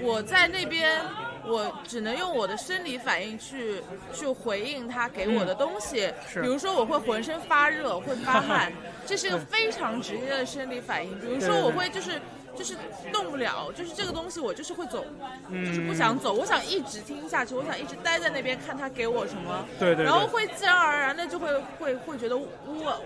[0.00, 1.00] 我在那边。
[1.48, 3.80] 我只能用我的生理反应去
[4.12, 6.42] 去回应他给我的东西，是。
[6.42, 8.72] 比如说我会浑身发热，会发 汗，
[9.06, 11.16] 这是一个非常直接的生理反应。
[11.20, 12.20] 比如说我会就是
[12.56, 12.74] 就是
[13.12, 15.04] 动不了，就是这个东西我就是会走，
[15.48, 20.04] 嗯就是不想走，我想一直听下去，我想一直待在那边看他给我什么，对对对。
[20.04, 22.44] 然后会自然而然的就会会会觉得我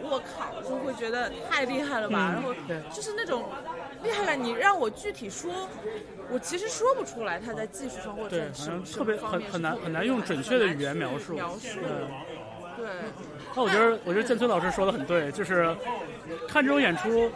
[0.03, 2.33] 我靠，就会觉得太厉害了吧，嗯。
[2.33, 2.55] 然后
[2.91, 3.45] 就是那种
[4.03, 5.53] 厉害了，你让我具体说，
[6.31, 11.35] 我其实说不出来他在技术上或者对，特别很很难很难用准确的语言描述。
[11.35, 12.85] 描述，对。
[12.85, 12.89] 对。
[13.55, 15.77] 那我觉得，我觉得建村老师说的很对，就是
[16.49, 17.31] 看这种演出，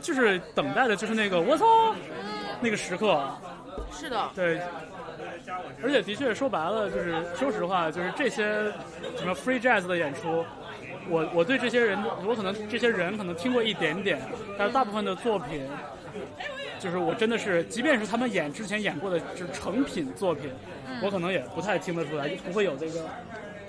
[0.00, 1.94] 就是等待的就是那个我操
[2.60, 3.28] 那个时刻。
[3.92, 4.60] 是的，对，
[5.82, 8.72] 而且的确说白了，就是说实话，就是这些
[9.16, 10.44] 什么 free jazz 的演出，
[11.08, 14.18] 我我对这些人，我可能这些人可能听过一点点，
[14.56, 15.68] 但是大部分的作品，
[16.78, 20.50] 就是我真的是，即便是他们演之前演过的就是成品作品，
[21.02, 23.04] 我可能也不太听得出来，就不会有这个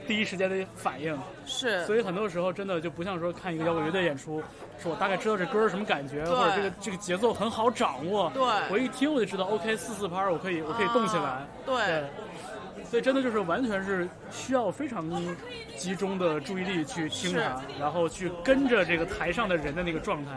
[0.06, 1.18] 第一时间的反应。
[1.46, 4.42] 是，所以很多时候真的就不像说看一个摇滚乐队演出，
[4.82, 8.30] 是我大概知道这歌是什么感觉，或者这个这个节奏很好掌握。
[8.34, 11.24] 对我一听我就知道，OK，四四拍我可以我可以动起来。
[11.24, 12.04] 啊对对，
[12.90, 15.06] 所以真的就是完全是需要非常
[15.78, 20.32] 集中的注意力去听它，然后去跟着这个台上的人的那个状态，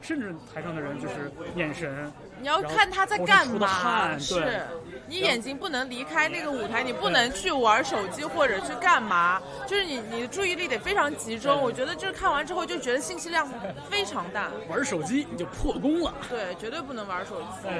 [0.00, 2.12] 甚至台上的人就是眼神。
[2.40, 4.60] 你要看他在干嘛，汗是对
[5.06, 11.60] 你眼睛不能离开那个舞台，你不能去玩手机或者去干嘛，就是你你的注意力得非常集中。
[11.62, 13.48] 我觉得就是看完之后就觉得信息量
[13.88, 17.46] 非常大，玩手机你就破功了，对，绝对不能玩手机。
[17.62, 17.72] 对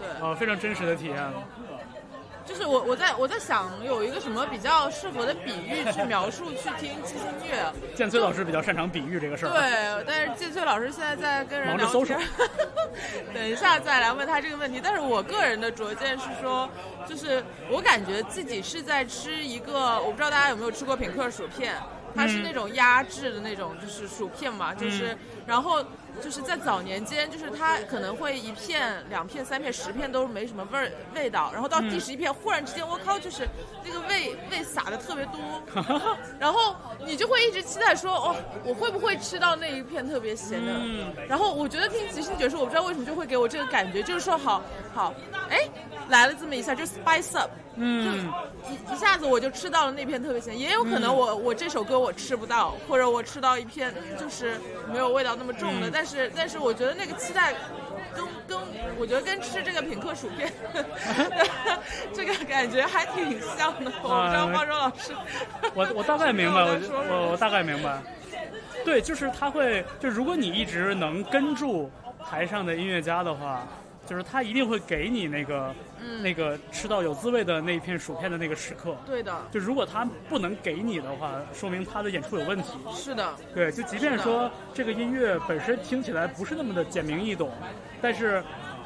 [0.00, 1.16] 对，啊，非常真实的体验。
[2.46, 7.72] 就是我我在我在想有一个什么比较适合的比喻去描述去听七星乐。
[7.94, 9.50] 建崔老师比较擅长比喻这个事儿。
[9.50, 12.18] 对，但是建崔老师现在在跟人聊天，
[13.32, 14.80] 等一下再来问他这个问题。
[14.82, 16.68] 但是我个人的拙见是说，
[17.08, 21.74] 就是我感觉自己是在吃一个，我不知道大家有没有吃过品客薯片，
[22.14, 25.16] 它是那种压制的那种，就是薯片嘛，就是
[25.46, 25.84] 然后
[26.22, 33.48] 就是在早年间，就是它可能会一片、两片、三片、十片都没什么味儿味道，然后到第十一片，忽然之间，我靠，就是
[33.84, 35.62] 那个味味撒的特别多，
[36.38, 40.72] 然后你就会一直期待说，哦，我会不会吃到那一片特别咸的？
[40.72, 41.12] 嗯？
[41.28, 44.62] 然后我觉得听即兴爵士，我不知道为什么就会给我这个感觉，就是说好
[44.94, 45.12] 好，
[45.50, 45.68] 哎，
[46.08, 48.32] 来了这么一下，就 spice up，嗯，
[48.68, 54.54] 一一下子我就吃到了那片特别咸，也有可能我、我这首歌我吃不到，或者我吃到一片就是
[54.92, 55.90] 没有味道那么重的，嗯。
[55.92, 57.54] 但是但是我觉得那个期待
[58.14, 58.58] 跟跟
[58.98, 60.52] 我觉得跟吃这个品客薯片
[62.12, 65.12] 这个感觉还挺像的，我不知道方舟老师，
[65.74, 68.00] 我我大概明白，我我大概明白。
[68.84, 71.90] 对，就是他会，就如果你一直能跟住
[72.28, 73.66] 台上的音乐家的话，
[74.06, 78.96] 就是他一定会给你那个、嗯那个吃到有滋味的那一片薯片的那个时刻。
[79.06, 82.70] 对的，就如果他不能给你的话，说明他的演出有问题。
[82.94, 87.50] 是的，对，就即便说这个音乐本身听起来不是那么的简明易懂，
[88.02, 88.42] 但是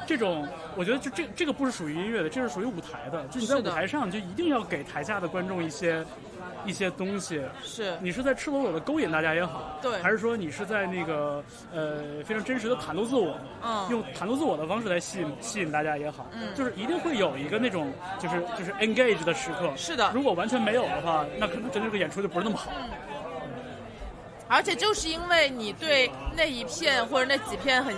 [0.09, 3.27] 这种，我觉得就这这个不是属于音乐的，这是属于舞台的。
[3.27, 6.03] 就你在舞台上，就一定要给台下的观众一些
[6.65, 7.39] 一些东西。
[7.63, 19.71] 是你是在赤裸裸的勾引大家也好，对还是说你是在那个呃非常真实的袒露自我，嗯用袒露自我的方式来吸引吸引大家也好，嗯就是一定会有一个那种就是就是 engage 的时刻。
[19.77, 22.71] 是的如果完全没有的话，那可能真的这个演出就不是那么好。
[24.47, 27.93] 而且就是因为你对那一片或者那几片很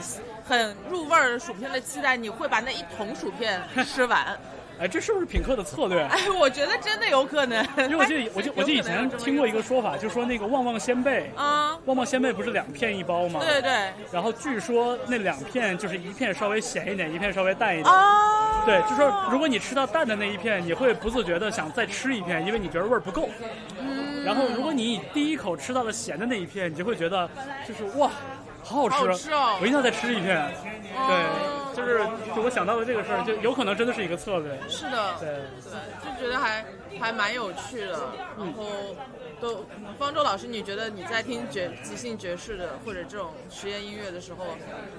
[0.51, 4.37] 很入味儿的薯片的期待，你会把那一桶薯片 吃完。
[4.77, 6.01] 哎，这是不是品客的策略？
[6.01, 7.65] 哎，我觉得真的有可能。
[7.89, 13.39] 因为我记得，我记得 我记得以前听过一个说法，就说那个旺旺仙贝，啊，旺旺仙贝不是两片一包吗？
[13.39, 17.93] 对对对，然后据说那两片就是一片稍微咸一点，一片稍微淡一点。
[17.93, 23.29] 哦，对，就说如果你吃到淡的那一片，你会不自觉的想再吃一片，因为你觉得味儿不够。
[23.79, 27.29] 嗯，然后如果你第一口吃到了咸的那一片，你就会觉得
[27.67, 28.09] 就是哇，
[28.63, 30.37] 好好吃，我一定要再吃一片。
[30.93, 32.03] 哦对，就是
[32.35, 34.59] 就我想到了这个事儿，就有可能真的是一个策略。
[34.67, 35.29] 是的，对，
[35.63, 35.71] 对，
[36.03, 36.65] 就觉得还
[36.99, 37.97] 还蛮有趣的。
[38.37, 38.65] 然后
[39.39, 39.65] 都
[39.97, 44.45] 方舟老师，你觉得你在听爵即兴爵士的或者这种实验音乐的时候，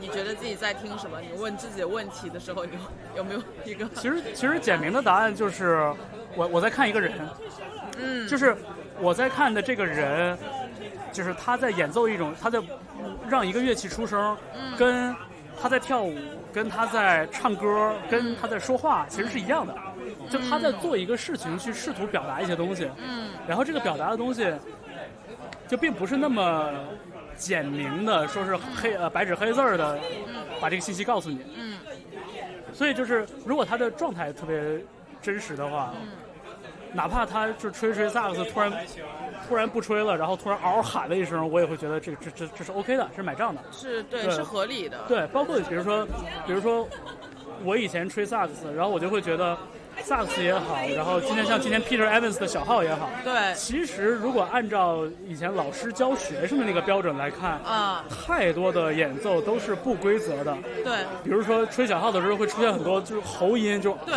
[0.01, 1.21] 你觉得自己在听什么？
[1.21, 2.73] 你问自己的问题的时候，你
[3.15, 3.87] 有没有一个？
[3.95, 5.95] 其实其实简明的答案就是
[6.35, 7.13] 我我在看一个人，
[7.99, 8.57] 嗯，就是
[8.99, 10.39] 我在看的这个人，
[11.13, 12.59] 就是他在演奏一种，他在
[13.29, 14.77] 让一个乐器出声，嗯。
[14.77, 15.15] 跟
[15.61, 16.17] 他在跳舞，
[16.53, 19.75] 跟他在唱歌，跟他在说话，其实是一样的。
[20.31, 23.31] 就他在做一个事情，去试图表达一些东西，嗯。
[23.47, 24.53] 然后这个表达的东西，
[25.69, 26.71] 就并不是那么
[27.37, 29.99] 简明的，说是黑呃白纸黑字儿的
[30.61, 31.45] 把这个信息告诉你。
[31.55, 31.79] 嗯。
[32.73, 34.81] 所以就是，如果他的状态特别
[35.21, 36.09] 真实的话，嗯。
[36.95, 38.71] 哪怕他就吹吹萨克斯，突然
[39.49, 43.61] 突然不吹了，然后突然嗷嗷喊了一声，我也会觉得这这这这是 OK 的，是买账的。
[43.71, 44.99] 是对，对是合理的。
[45.09, 46.07] 对，包括比如说，
[46.47, 46.89] 比如说
[47.65, 49.57] 我以前吹萨克斯，然后我就会觉得
[50.03, 53.55] 萨克斯也好，然后今天像今天 Peter Evans 的小号也好，对。
[53.55, 60.57] 其实如果按照以前老师教学生的那个标准来看，啊，太多的演奏都是不规则的。
[60.85, 60.97] 对。
[61.23, 64.15] 比如说吹小号的时候会出现很多就是喉音，就对，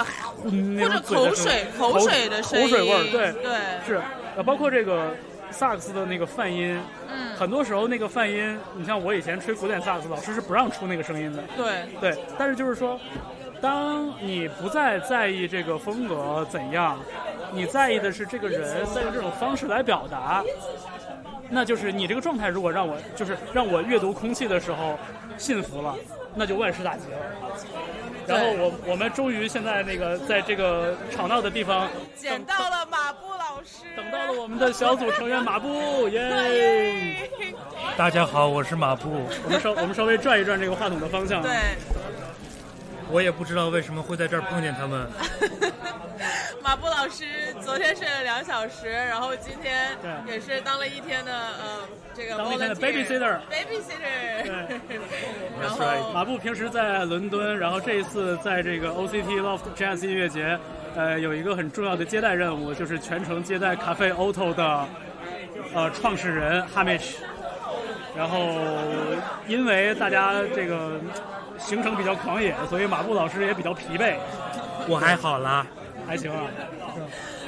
[0.82, 3.32] 或者口水声口水的声音，口水味儿，对。
[3.44, 3.60] 对。
[3.86, 4.02] 是，
[4.36, 5.14] 呃，包括这个
[5.52, 7.36] 萨克斯的那个泛音，嗯。
[7.36, 11.86] 很多时候那个泛音，你像我以前吹古典萨克斯，老师是不让出那个声音的，对。
[12.00, 13.00] 对，但是就是说，
[13.66, 17.00] 当你不再在意这个风格怎样，
[17.52, 20.44] 你在意的是这个人在用这种方式来表达，
[21.50, 25.00] 那就是你这个状态，如果让我就是让我阅读空气的时候
[25.36, 25.96] 信服了，
[26.36, 27.18] 那就万事大吉了。
[28.28, 37.30] 然后我我们终于现在那个在这个吵闹的地方捡到了马布老师，等到了我们的小组成员马布，耶！
[37.98, 39.10] 大家好，我是马布。
[39.44, 41.42] 我们稍我们稍微转一转这个话筒的方向。
[41.42, 41.52] 对，
[43.10, 45.08] 我也不知道为什么会在这儿碰见他们。
[46.64, 49.96] 马布老师昨天睡了两小时，然后今天
[50.26, 54.80] 也是当了一天的呃这个当了一天的 babysitter babysitter，
[55.62, 60.58] 然后马布平时在伦敦，然后这一次在这个 OCT Loft Jazz 音乐节，
[60.96, 64.88] 呃，有一个很重要的接待任务，就是全程接待咖啡 Auto 的
[65.76, 67.18] 呃创始人 Hamish。
[68.18, 68.40] 然后
[69.48, 71.00] 因为大家这个
[71.58, 74.16] 行程比较狂野，所以马布老师也比较疲惫，
[74.88, 75.66] 我还好啦，
[76.08, 76.44] 还行啊。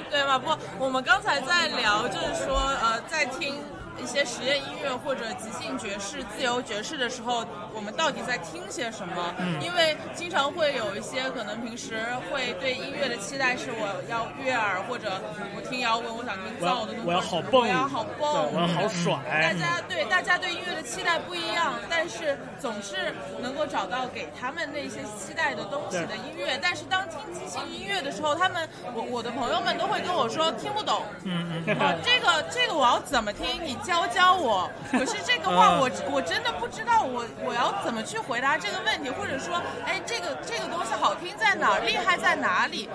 [0.09, 3.55] 对马布，我们刚才在聊，就是说呃在听。
[4.01, 9.33] 一些实验音乐或者即兴爵士、自由爵士的时候，我们到底在听些什么？
[9.39, 11.99] 嗯因为经常会有一些可能平时
[12.31, 15.21] 会对音乐的期待是我要悦耳，或者
[15.55, 18.81] 我听摇滚，我想听我要燥的东西，我要好蹦，我要好对蹦，我要好
[19.25, 19.53] 大。
[19.53, 26.57] 家对大家对音乐的期待不一样，但是总是能够找到给他们那些期待的东西的音乐。
[26.61, 33.47] 但是当听即兴音乐的时候，他们我我的朋友们都会跟我说听不懂，嗯嗯，啊，这个这个我要怎么听？
[33.63, 34.69] 你教教我。
[34.91, 42.89] 可是这个话我我真的不知道我我要怎么去回答这个问题，或者说，哎，这个这个东西好听在哪儿，厉害在哪里？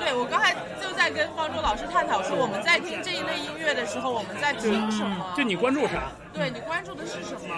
[0.00, 5.34] 对我刚才就在跟方舟老师探讨说，我们在听这一类音乐的时候，我们在听什么？
[5.36, 6.10] 就你关注啥？
[6.32, 7.54] 对你关注的是什么？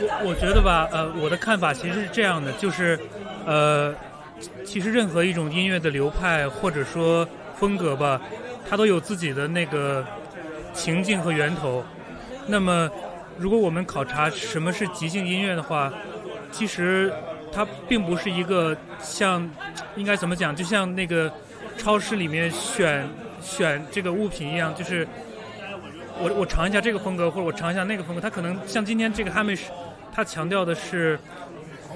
[0.00, 2.98] 我我觉得吧，呃，我的看法其实是这样的，就是，
[3.44, 3.94] 呃，
[4.64, 8.18] 其实任何一种音乐的流派或者说风格吧，
[8.68, 10.02] 它都有自己的那个
[10.72, 11.84] 情境和源头。
[12.48, 12.88] 那么，
[13.38, 15.92] 如果我们考察什么是即兴音乐的话，
[16.52, 17.12] 其实
[17.52, 19.48] 它并不是一个像
[19.96, 21.32] 应该怎么讲，就像那个
[21.76, 23.08] 超市里面选
[23.42, 25.06] 选这个物品一样，就是
[26.18, 28.20] 我我尝一下这个风格，或者我尝一下那个风格。
[28.20, 29.64] 它可能像今天这个 Hamish，
[30.12, 31.18] 他强调的是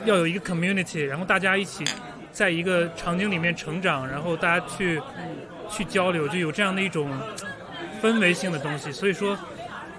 [0.05, 1.84] 要有一个 community，然后大家一起
[2.32, 5.01] 在一个场景里面成长，然后大家去
[5.70, 7.09] 去交流，就有这样的一种
[8.03, 8.90] 氛围性的东西。
[8.92, 9.38] 所以说，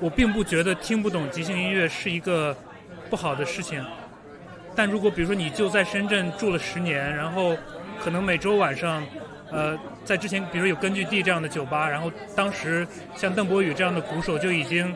[0.02, 2.58] 我并不觉得听不懂即兴音乐是一个
[3.10, 3.86] 不好的事情。
[4.76, 7.56] 但如果比如说你就在深圳住了十年，然后
[8.04, 9.04] 可能每周晚上，
[9.52, 14.92] 呃，在之前比如有根据地这样的酒吧，然后当时像邓博宇这样的鼓手就已经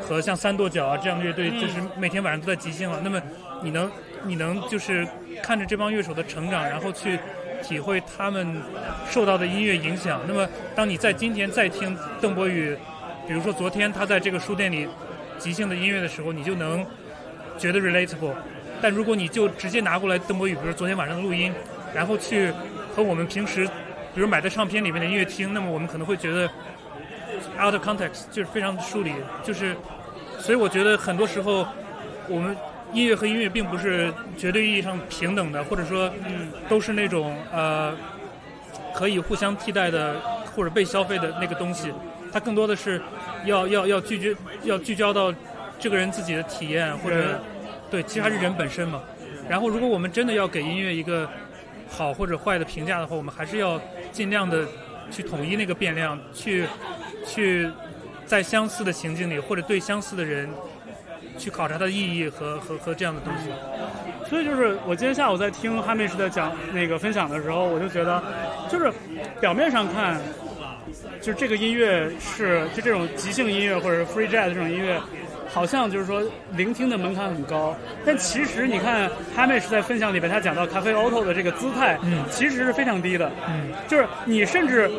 [0.00, 3.00] 和像三跺脚啊这样的乐队，就是每天晚上都在即兴了。
[3.04, 3.22] 那么
[3.62, 3.90] 你能
[4.24, 5.06] 你能就是
[5.40, 7.16] 看着这帮乐手的成长，然后去
[7.62, 8.60] 体会他们
[9.08, 10.20] 受到的音乐影响。
[10.26, 12.76] 那么当你在今天再听邓博宇，
[13.28, 14.88] 比如说昨天他在这个书店里
[15.38, 16.84] 即兴的音乐的时候，你就能
[17.58, 18.32] 觉得 relatable。
[18.80, 21.52] 但如果你就直接拿过来邓博宇，比如昨天晚上的录音，
[21.94, 22.50] 然后去
[22.96, 23.66] 和我们平时
[24.14, 26.48] 比如买的唱片里面的音乐听，那么我们可能会觉得
[27.60, 29.12] out of context 就是非常的疏离，
[29.44, 29.76] 就是
[30.38, 31.66] 所以我觉得很多时候
[32.28, 32.56] 我们
[32.94, 37.94] 音乐和音乐并不是绝对意义上平等的，或者说嗯都是那种呃
[38.94, 40.16] 可以互相替代的
[40.56, 41.92] 或者被消费的那个东西，
[42.32, 43.00] 它更多的是
[43.44, 45.32] 要要要聚焦要聚焦到
[45.78, 47.40] 这个人自己的体验或者。
[47.90, 49.00] 对，其实还是人本身嘛。
[49.48, 51.26] 然后，如果我们真的要给音乐一个
[51.88, 53.80] 好或者坏的评价的话，我们还是要
[54.12, 54.66] 尽量的
[55.10, 56.66] 去统一那个变量，去
[57.24, 57.66] 去
[58.26, 60.50] 在相似的情境里或者对相似的人
[61.38, 63.48] 去考察它的意义和和和这样的东西。
[64.28, 68.22] 所以就是我今天下午在听哈密斯的讲那个分享的时候，我就觉得，
[68.70, 68.92] 就是
[69.40, 70.20] 表面上看，
[71.20, 75.00] 就是这个音乐是就这种即兴音乐或者 free jazz 这种音乐。
[75.50, 76.22] 好像就是说
[76.56, 77.74] 聆听的门槛很高，
[78.04, 84.90] 但其实你看哈妹是在分享里边，他讲到咖啡 auto 的这个姿态，嗯，其实是非常低的，嗯，就是你甚至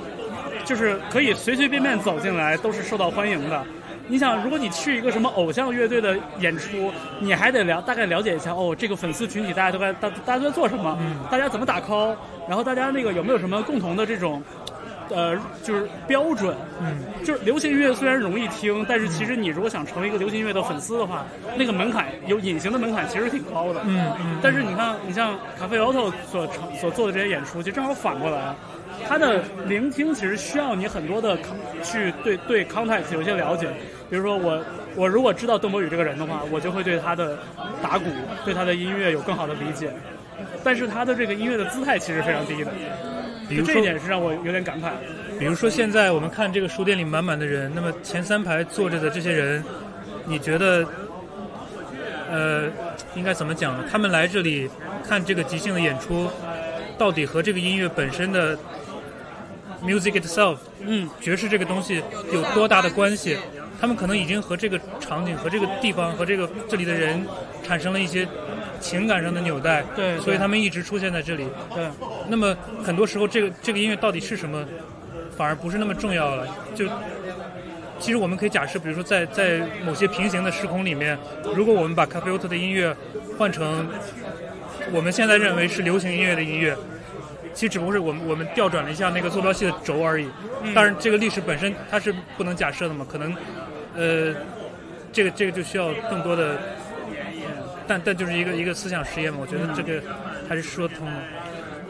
[0.65, 3.63] 就是可以随随便便走进来都是受到欢迎的。
[4.07, 12.15] 你想，如果你去一个什么偶像乐队的演出，你还得了大概了解一下哦，这个粉丝群体大家都在大大家都在做什么，嗯，大家怎么打 call，
[12.47, 14.41] 然后大家那个有没有什么共同的这种。
[15.09, 21.25] 呃，就是标准，嗯，就是流行音乐虽然容易听，但是其实你如果想成为一个流行音乐的粉丝的话，
[21.57, 24.37] 那个门槛有隐形的门槛，其实挺高的，嗯嗯。
[24.41, 28.53] 但是你看，你像卡菲奥特所成所做的这些演出，就正好反过来，
[29.07, 31.37] 他的聆听其实需要你很多的
[31.83, 33.67] 去对对 context 有些了解。
[34.09, 34.63] 比如说我
[34.95, 37.37] 我如果知道邓博宇这个人的话，我就会对他的
[37.81, 38.05] 打鼓、
[38.43, 39.91] 对他的音乐有更好的理解。
[40.63, 42.71] 但是他的这个音乐的姿态其实非常低的。
[43.49, 44.91] 比如这一点是让我有点感慨。
[45.39, 49.63] 比如说，现在我们看这个书店里满满的人，那么前三排坐着的这些人，
[50.25, 50.87] 你觉得，
[52.29, 52.67] 呃，
[53.15, 53.83] 应该怎么讲呢？
[53.89, 54.69] 他们来这里
[55.07, 56.29] 看这个即兴的演出，
[56.97, 58.57] 到底和这个音乐本身的
[59.83, 63.37] music itself，嗯，爵士这个东西有多大的关系？
[63.81, 67.25] 他们可能已经和这个场景、和这个地方、和这个这里的人
[67.63, 68.27] 产生了一些。
[68.79, 71.45] 情感上的纽带，对，所以他们一直出现在这里。
[71.73, 71.87] 对，
[72.27, 74.65] 那么很多时候，这个这个音乐到底是什么，
[75.35, 76.47] 反而不是那么重要了。
[76.73, 76.87] 就
[77.99, 81.17] 其实我们可以假设，比如说在在某些平行的时空里面，
[81.55, 82.95] 如果我们把卡菲欧特的音乐
[83.37, 83.87] 换成
[84.91, 86.75] 我们现在认为是流行音乐的音乐，
[87.53, 90.27] 其实只不过是我们我们调转了一下那个坐标系的轴而已。
[90.73, 93.35] 当然，这个历史本身它是不能假设的嘛，可能
[93.95, 94.33] 呃，
[95.11, 96.57] 这个这个就需要更多的。
[97.89, 99.99] 但但就是一个一个思想实验嘛，我觉得这个
[100.47, 101.13] 还是说通的。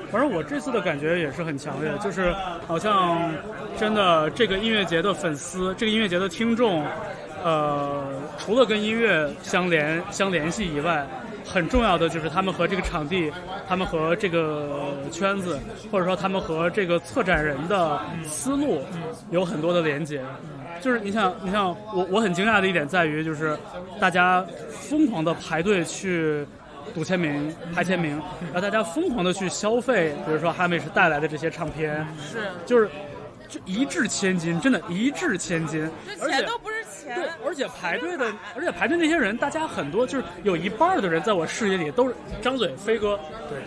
[0.09, 2.33] 反正我这次的感觉也是很强烈，就是
[2.65, 3.29] 好像
[3.77, 6.85] 真的这个音乐节的粉丝，这个音乐节的听众，
[7.43, 11.05] 呃，除了跟音乐相连相联系以外，
[11.45, 13.31] 很重要的就是他们和这个场地，
[13.67, 15.59] 他们和这个圈子，
[15.91, 18.81] 或者说他们和这个策展人的思路
[19.31, 20.23] 有很多的连接。
[20.81, 23.57] 就是你像你像我我很惊讶的一点在于，就是
[23.99, 26.45] 大家疯狂的排队去
[26.93, 28.11] 赌签名、拍签名，
[28.45, 32.89] 然后大家疯狂的去消费，比如说哈美是带来的这些唱片，是就是
[33.47, 36.78] 就一掷千金，真的，一掷千金，这钱都不是。
[37.15, 43.19] 对，而且排队的，而且排队那些人，大家很多就是有一半的人在我视野里都是张嘴飞哥。
[43.49, 43.59] 对，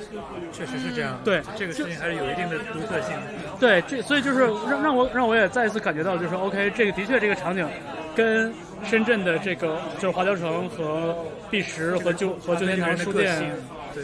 [0.53, 1.18] 确实是这样。
[1.24, 3.16] 对，这个事情还是有一定的独特性。
[3.59, 7.68] 对，这所以就是让让我让我也再一次感觉到，就是 OK，这个的确这个场景
[8.14, 8.53] 跟
[8.84, 11.16] 深圳的这个就是华侨城和
[11.51, 13.55] 碧石和旧和旧天堂书店，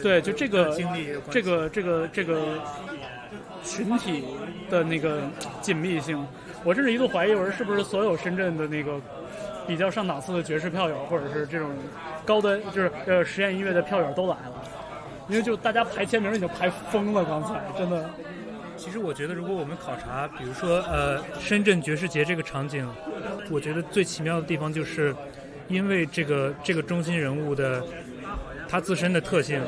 [0.03, 0.77] 对，就这个
[1.31, 2.59] 这个这个这个
[3.63, 4.25] 群体
[4.71, 5.23] 的那个
[5.61, 6.27] 紧密性，
[6.65, 9.01] 我甚至一度怀疑我说是不是所有深圳的那个。
[9.69, 11.71] 比较上档次的爵士票友，或者是这种
[12.25, 14.65] 高端就是呃实验音乐的票友都来了，
[15.29, 18.11] 因为就大家排签名已经排疯了，刚才真的。
[18.79, 22.89] 其实我觉得，如果我们考察，比如说呃深圳爵士节这个场景，
[23.51, 25.15] 我觉得最奇妙的地方就是，
[25.67, 27.85] 因为这个这个中心人物的
[28.69, 29.61] 他自身的特性，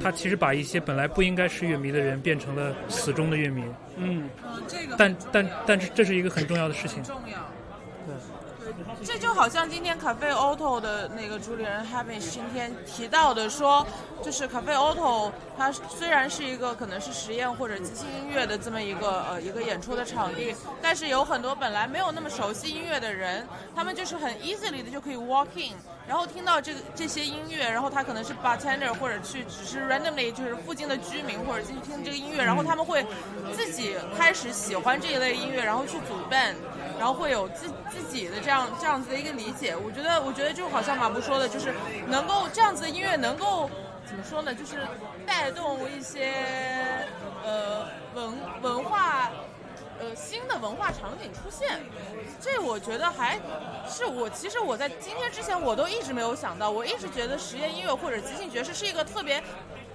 [0.00, 3.64] 他其实把一些本来不应该是乐迷的人变成了死忠的乐迷。
[3.96, 7.02] 嗯，嗯，这个但但但是这是一个很重要的事情。
[7.02, 7.38] 重要。
[9.36, 13.86] 好像今天 Cafe Auto 的那个主理人 Hamish 今天提到的说，
[14.22, 25.74] 就是 Cafe Auto 它虽然是一个可能是实验或者即兴音乐的这么一个呃一个演出的场地，但是有很多本来没有那么熟悉音乐的人，他们就是很 easily 的就可以 walk in，
[26.08, 33.04] 然后听到这个这些音乐，然后他可能是 bartender 或者去只是 randomly 就是附近的居民或者进去听这个音乐，然后他们会
[33.54, 36.54] 自己开始喜欢这一类音乐，然后去组 band。
[36.98, 41.74] 然后会有自自己的这样这样子的一个理解，我觉得我觉得就好像马布说的，就是
[42.06, 43.70] 能够这样子的音乐能够
[44.06, 44.54] 怎么说呢？
[44.54, 44.86] 就是
[45.26, 46.34] 带动一些
[47.44, 49.30] 呃文文化
[49.98, 51.80] 呃新的文化场景出现，
[52.40, 53.38] 这我觉得还
[53.88, 59.42] 是我其实我在今天之前我都一直没有想到，我一直觉得实验音乐或者即兴爵士是一个特别。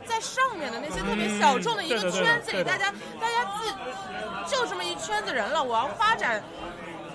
[0.04, 6.44] 在上面的那些特别小众的一个圈子里，大家大家自就这么一圈子人了，我要发展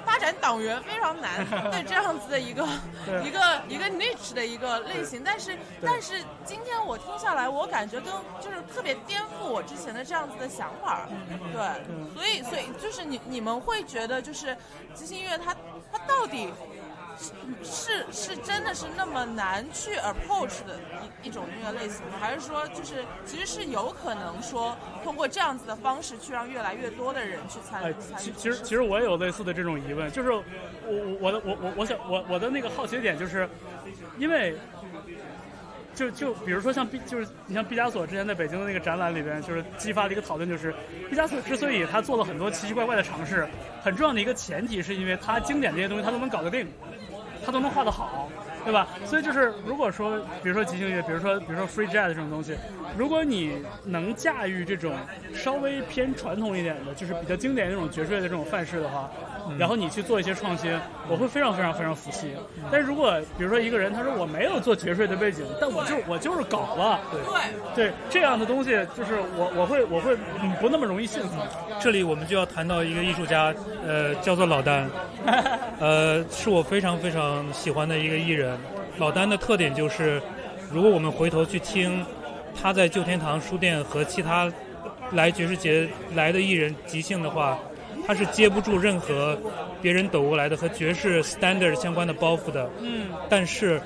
[0.07, 2.65] 发展党员非常难 对这样子的一个
[3.25, 11.09] 一个一个 niche 的一个类型，但是但是今天我听下来，我感觉跟就是特别颠覆我之前的这样子的想法，
[11.53, 14.57] 对，所以所以就是你你们会觉得就是
[14.95, 15.55] 即兴音乐它
[15.93, 16.49] 它到底
[17.63, 20.79] 是是真的是那么难去 approach 的
[21.23, 22.19] 一一种音乐类型吗？
[22.21, 28.23] 还是说就是其实是有可能说通过这样子的方式去让越来越多的人去参哎与，参与？
[28.23, 30.43] 其其实其实我也有类似的这种疑问，就是我
[30.85, 33.49] 我我的我我我想我我的那个好奇点就是，
[34.19, 34.57] 因为
[35.95, 40.75] 就就比如说像毕就是你像毕加索之前在北京的那个展览里边，就是激发了一个讨论，就是
[41.09, 43.49] 毕加索之所以他做了很多奇奇怪怪的尝试，
[43.83, 46.71] 很重要的一个前提是因为他经典这些东西他都能搞得定，
[47.47, 48.29] 他都能画得好。
[48.67, 48.89] 对吧？
[49.05, 52.57] 所以就是，如果说，比如说即兴乐，比如说，比如说 free jazz 这种东西，
[52.99, 54.93] 如果你能驾驭这种
[55.33, 59.09] 稍微偏传统一点的，就是比较经典那种爵士乐的这种范式的话，
[59.59, 60.71] 然后你去做一些创新，
[61.09, 62.33] 我会非常非常非常服气。
[62.71, 67.01] 但是如果比如说一个人他说我没有做爵士的背景，但我就我就是搞了，
[67.75, 71.41] 对，对这样的东西，就是我我会我会嗯不那么容易信服。
[71.81, 73.55] 这里我们就要谈到一个艺术家，
[73.87, 74.89] 呃，叫做老丹，
[75.79, 78.59] 呃，是我非常非常喜欢的一个艺人。
[78.99, 80.21] 老丹的特点就是，
[80.73, 82.05] 如果我们回头去听
[82.61, 84.51] 他在旧天堂书店和其他
[85.13, 87.59] 来爵士节来的艺人即兴的话，
[88.07, 89.37] 他是接不住任何
[89.83, 92.71] 别人抖过来的和爵士 standard 相关的包袱的。
[92.81, 93.81] 嗯，但是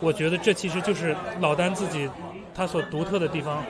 [0.00, 2.08] 我觉得这其实就是老丹自己
[2.54, 3.64] 他所独特的地方。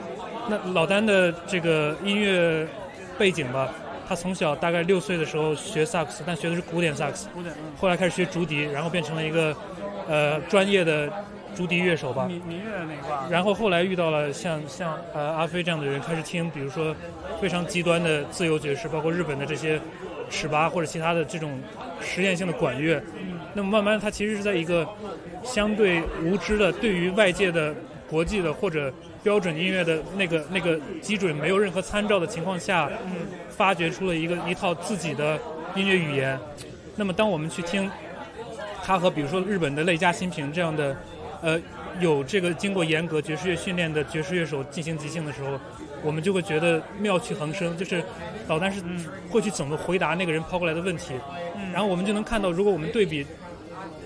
[0.47, 2.67] 那老丹的这个音乐
[3.17, 3.69] 背景吧，
[4.07, 9.55] 他从小大概六岁的时候学萨克斯，但学的是古典萨克斯，古典嗯后来开始学竹笛，然后变成了一个
[10.07, 11.11] 呃专业的
[11.55, 12.25] 竹笛乐手吧。
[12.25, 16.95] 民民乐那一块儿，然后后来遇到了像像呃阿飞这样的人，开始听比如说
[17.41, 19.79] 非常极端的自由爵士，包括日本的这些
[20.29, 21.59] 尺八或者其他的这种
[22.01, 23.01] 实验性的管乐。
[23.53, 24.85] 那么慢慢他其实是在一个
[25.43, 27.73] 相对无知的，对于外界的
[28.09, 28.93] 国际的或者
[29.23, 32.89] 标准音乐的那个那个基准没有任何参照的情况下，
[33.49, 35.39] 发掘出了一个一套自己的
[35.73, 36.37] 音乐语言。
[36.97, 37.89] 那么当我们去听
[38.83, 40.95] 他和比如说日本的内加新平这样的，
[41.45, 41.61] 呃，
[41.99, 45.59] 有这个经过严格爵士乐训练的爵士乐手进行即兴的时候，
[46.01, 48.03] 我们就会觉得妙趣横生，就是
[48.47, 48.81] 老丹是
[49.29, 51.13] 会去怎么回答那个人抛过来的问题，
[51.71, 53.23] 然后我们就能看到，如果我们对比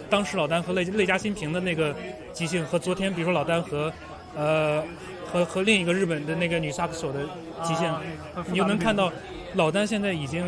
[0.10, 1.96] 当时老丹和内内家新平的那个
[2.34, 3.90] 即兴，和昨天比如说老丹和
[4.36, 4.84] 呃
[5.26, 7.22] 和和另一个日本的那个女萨克斯手的
[7.64, 8.04] 即兴，啊
[8.50, 9.10] 你就能看到
[9.54, 10.44] 老丹现在已经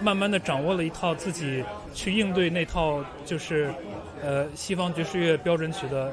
[0.00, 1.62] 慢慢的掌握了一套自己
[1.94, 3.70] 去应对那套就是
[4.26, 6.12] 呃西方爵士乐标准曲的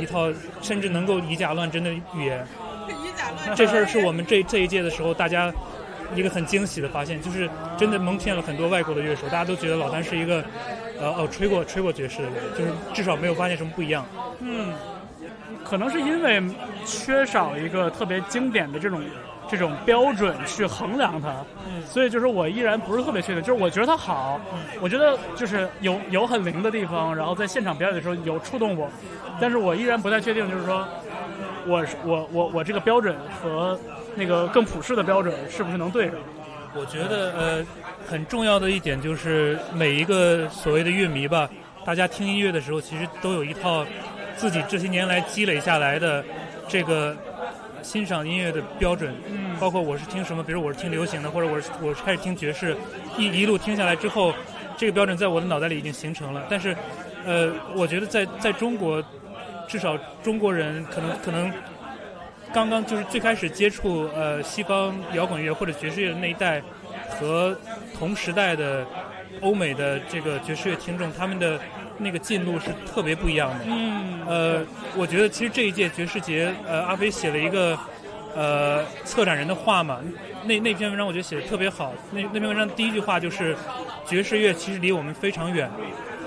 [0.00, 0.32] 一套，
[0.62, 2.46] 甚至能够以假乱真的语言。
[2.88, 5.52] 以假乱真这事儿是我们这这一届的时候大家
[6.14, 10.42] 一个很惊喜的发现，就是真的蒙骗了很多外国的乐手，大家都觉得老丹是一个
[10.98, 14.06] 呃哦吹过吹过爵士的人，就是至少没有发现什么不一样。
[14.40, 14.72] 嗯，
[15.62, 16.42] 可能是因为
[16.86, 19.02] 缺少一个特别经典的这种
[19.50, 21.28] 这种标准去衡量它，
[21.66, 21.82] 嗯。
[21.86, 24.40] 所以就是我依然不是特别确定，就是我觉得它好，
[24.80, 28.88] 我觉得就是有有很灵的地方，然后在现场表演的时候有触动我，
[29.40, 30.86] 但是我依然不太确定，就是说
[31.66, 33.78] 我是我我我这个标准和
[34.14, 36.14] 那个更普世的标准是不是能对上？
[36.74, 37.66] 我觉得呃
[38.06, 41.50] 很重要的一点就是每一个所谓的乐迷吧，
[41.84, 43.84] 大家听音乐的时候其实都有一套
[44.36, 46.24] 自己这些年来积累下来的
[46.68, 47.16] 这个
[47.82, 52.76] 欣赏音乐的标准，嗯包括我是听什么，比如我是听流行的，或者我是我是开始听爵士，
[53.18, 54.32] 一一路听下来之后，
[54.76, 56.44] 这个标准在我的脑袋里已经形成了。
[56.48, 56.76] 但是，
[57.24, 59.02] 呃，我觉得在在中国，
[59.68, 61.52] 至少中国人可能可能
[62.52, 66.62] 刚刚就是最开始接触呃西方摇滚乐或者爵士乐的那一代，
[67.10, 67.56] 和
[67.98, 68.86] 同时代的
[69.40, 71.60] 欧美的这个爵士乐听众，他们的
[72.00, 73.64] 那个进度是特别不一样的。
[73.66, 74.66] 嗯，呃，
[74.96, 77.78] 我觉得其实这一届爵士节，呃，阿飞写了一个
[78.34, 80.00] 呃策展人的话嘛，
[80.44, 81.92] 那那篇文章我觉得写的特别好。
[82.10, 83.56] 那那篇文章第一句话就是，
[84.06, 85.70] 爵士乐其实离我们非常远。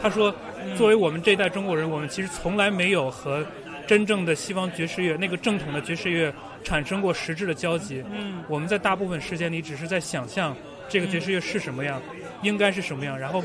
[0.02, 0.34] 他说，
[0.78, 3.46] 作为我们这一代中国人，我们其实从来没有和
[3.88, 6.34] 真正的西方爵士乐那个正统的爵士乐
[6.64, 8.04] 产生过实质的交集。
[8.12, 10.56] 嗯，我们在大部分时间里只是在想象
[10.90, 12.02] 这个爵士乐是什么样，
[12.44, 13.42] 应该是什么样，然后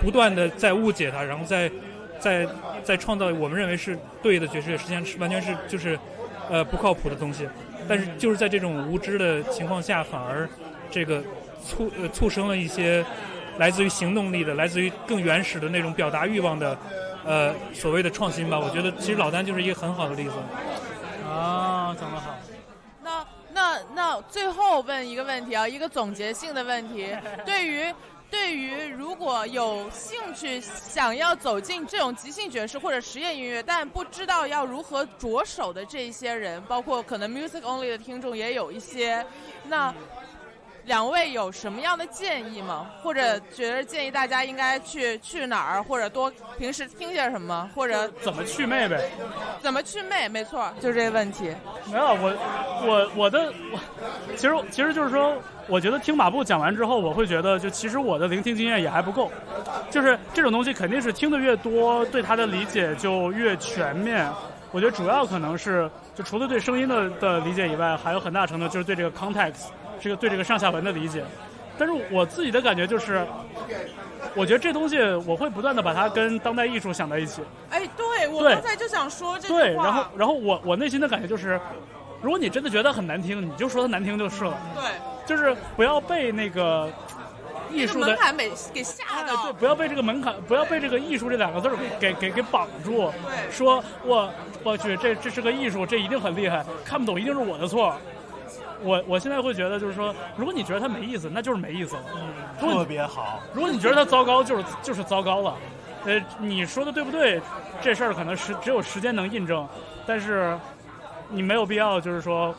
[0.00, 1.70] 不断的在误解它，然后再
[2.18, 2.46] 再
[2.82, 5.96] 再创造我们认为是对的爵士乐，实际上是完全是就是
[6.50, 7.48] 呃不靠谱的东西。
[7.86, 10.48] 但是就是在这种无知的情况下，反而
[10.90, 11.22] 这个
[11.64, 13.04] 促呃促生了一些
[13.58, 16.76] 来自于行动力的、来自于更原始的那种表达欲望的
[17.24, 18.58] 呃所谓的创新吧。
[18.58, 20.32] 我觉得其实老丹就是一个很好的例子。
[21.26, 22.36] 啊，讲得好。
[23.58, 27.12] 那那最后问一个问题啊，一个总结性的问题，
[27.44, 27.92] 对于
[28.30, 39.26] 对于如果有兴趣想要走进这种即兴爵士或者实验音乐，但不知道要如何着手的这一些人，包括可能 music only 的听众也有一些，
[39.64, 39.92] 那。
[40.88, 42.86] 两位有什么样的建议吗？
[43.02, 49.10] 或者觉得建议大家应该去去哪儿，或者多平时听些什么，或者怎么去魅呗？
[49.60, 50.28] 怎么去魅？
[50.28, 51.54] 没错，就这个问题。
[51.92, 52.32] 没有，我
[52.86, 53.78] 我我的我，
[54.34, 55.36] 其实其实就是说，
[55.66, 59.30] 我觉得听马布讲完之后，我会觉得，就其实我的聆听经验也还不够。
[59.90, 64.26] 就是这种东西肯定是听的越多，对它的理解就越全面。
[64.70, 69.66] 我觉得主要可能是，就除了对声音的的理解以外，还有很大程度就是对这个 context。
[70.00, 71.24] 这个对这个上下文的理解，
[71.78, 73.26] 但是我自己的感觉就是，
[74.34, 77.42] 我觉得这东西我会不断的把它跟当代艺术想在一起。
[77.70, 81.60] 哎，对我刚才就想说这对，然后然后我我内心的感觉就是，
[82.20, 84.56] 如果你真的觉得很难听，你就说它难听就是了。
[84.74, 84.84] 对，
[85.26, 86.90] 就是不要被那个
[87.70, 89.44] 艺术的门槛给给吓到。
[89.44, 91.70] 对，不要被这个门槛，不要被这个艺术这两个字
[92.00, 93.12] 给给给给绑住。
[93.26, 94.30] 对，说我
[94.64, 97.94] 我去，这这是个艺术，这一定很厉害，看不懂一定是我的错。
[98.82, 102.02] 我我现在会觉得，就是说，如果你觉得它没意思，那就是没意思了。
[102.14, 103.40] 嗯，特别好。
[103.52, 105.54] 如果你觉得它糟糕，就是就是糟糕了。
[106.04, 107.40] 呃，你说的对不对？
[107.80, 109.66] 这事儿可能是只有时间能印证。
[110.06, 110.56] 但是，
[111.28, 112.54] 你没有必要，就是说，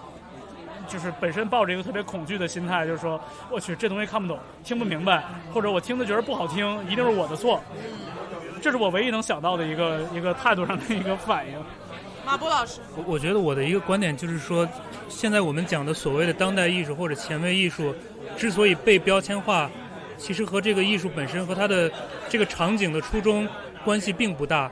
[0.87, 3.19] 就是本身抱着一个特别恐惧的心态，就是说，
[3.49, 5.23] 我去，这东西看不懂，听不明白，
[5.53, 7.61] 或者我听的觉得不好听，一定是我的错。
[8.61, 11.53] 这是我唯一能想到的一个一个态度上的一个反应。
[12.29, 14.69] 马波老师，我我觉得我的一个观点就是说，
[15.07, 17.91] 现在我们讲的所谓的当代艺术或者前卫艺术，
[18.37, 19.67] 之所以被标签化，
[20.15, 21.91] 其实和这个艺术本身和它的
[22.29, 23.49] 这个场景的初衷
[23.83, 24.71] 关系并不大，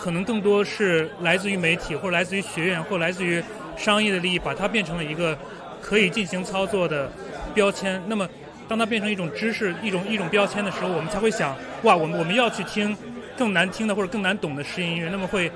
[0.00, 3.40] 可能更多是来自于媒体或者来自于学院或者来自于
[3.76, 5.38] 商业的利益，把它变成了一个
[5.80, 7.08] 可以进行操作的
[7.54, 8.02] 标签。
[8.08, 8.28] 那么，
[8.66, 12.96] 当它变成一种知识、一种一种标签的时候，我们才会想，哇，我们我们要去听
[13.38, 15.48] 更难听的或者更难懂的实验音乐，那么会。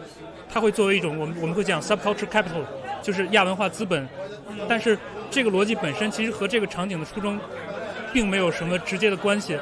[0.52, 2.64] 它会作为一种我们我们会讲 subculture capital，
[3.02, 4.08] 就是亚文化资本，
[4.68, 4.98] 但是
[5.30, 7.38] 这个逻辑本身其实和这个场景的初衷，
[8.12, 9.56] 并没有什么直接的关系。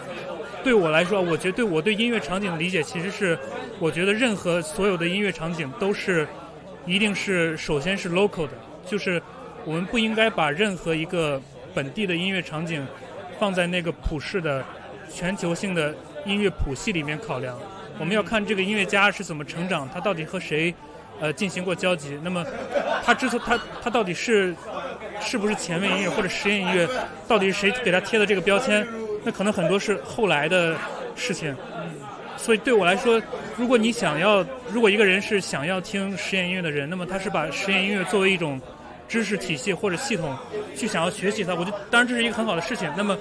[0.64, 3.38] 对我来说，我觉得对我对音乐场景的理解其实是，
[3.78, 6.26] 我觉得任何所有的音乐场景都是，
[6.84, 8.52] 一定是首先是 local 的，
[8.84, 9.22] 就是
[9.64, 11.40] 我们不应该把任何一个
[11.74, 12.84] 本地的音乐场景
[13.38, 14.64] 放在那个普世的
[15.08, 15.94] 全球性的
[16.24, 17.56] 音乐谱系里面考量。
[17.98, 20.72] 我们要看这个音乐家是怎么成长，他到底和谁，
[21.20, 22.18] 呃，进行过交集。
[22.22, 22.44] 那么，
[23.04, 24.54] 他之所他他到底是
[25.20, 26.88] 是不是前卫音乐或者实验音乐，
[27.26, 28.86] 到底是谁给他贴的这个标签？
[29.24, 30.76] 那可能很多是后来的
[31.16, 31.54] 事情。
[32.36, 33.20] 所以对我来说，
[33.56, 38.60] 如果你想要，如果一个人是想要听实验音乐的人，那么他是把实验音乐作为一种
[39.08, 40.36] 知识体系或者系统
[40.76, 41.52] 去想要学习它。
[41.52, 42.88] 我觉得当然这是一个很好的事情。
[42.96, 43.18] 那么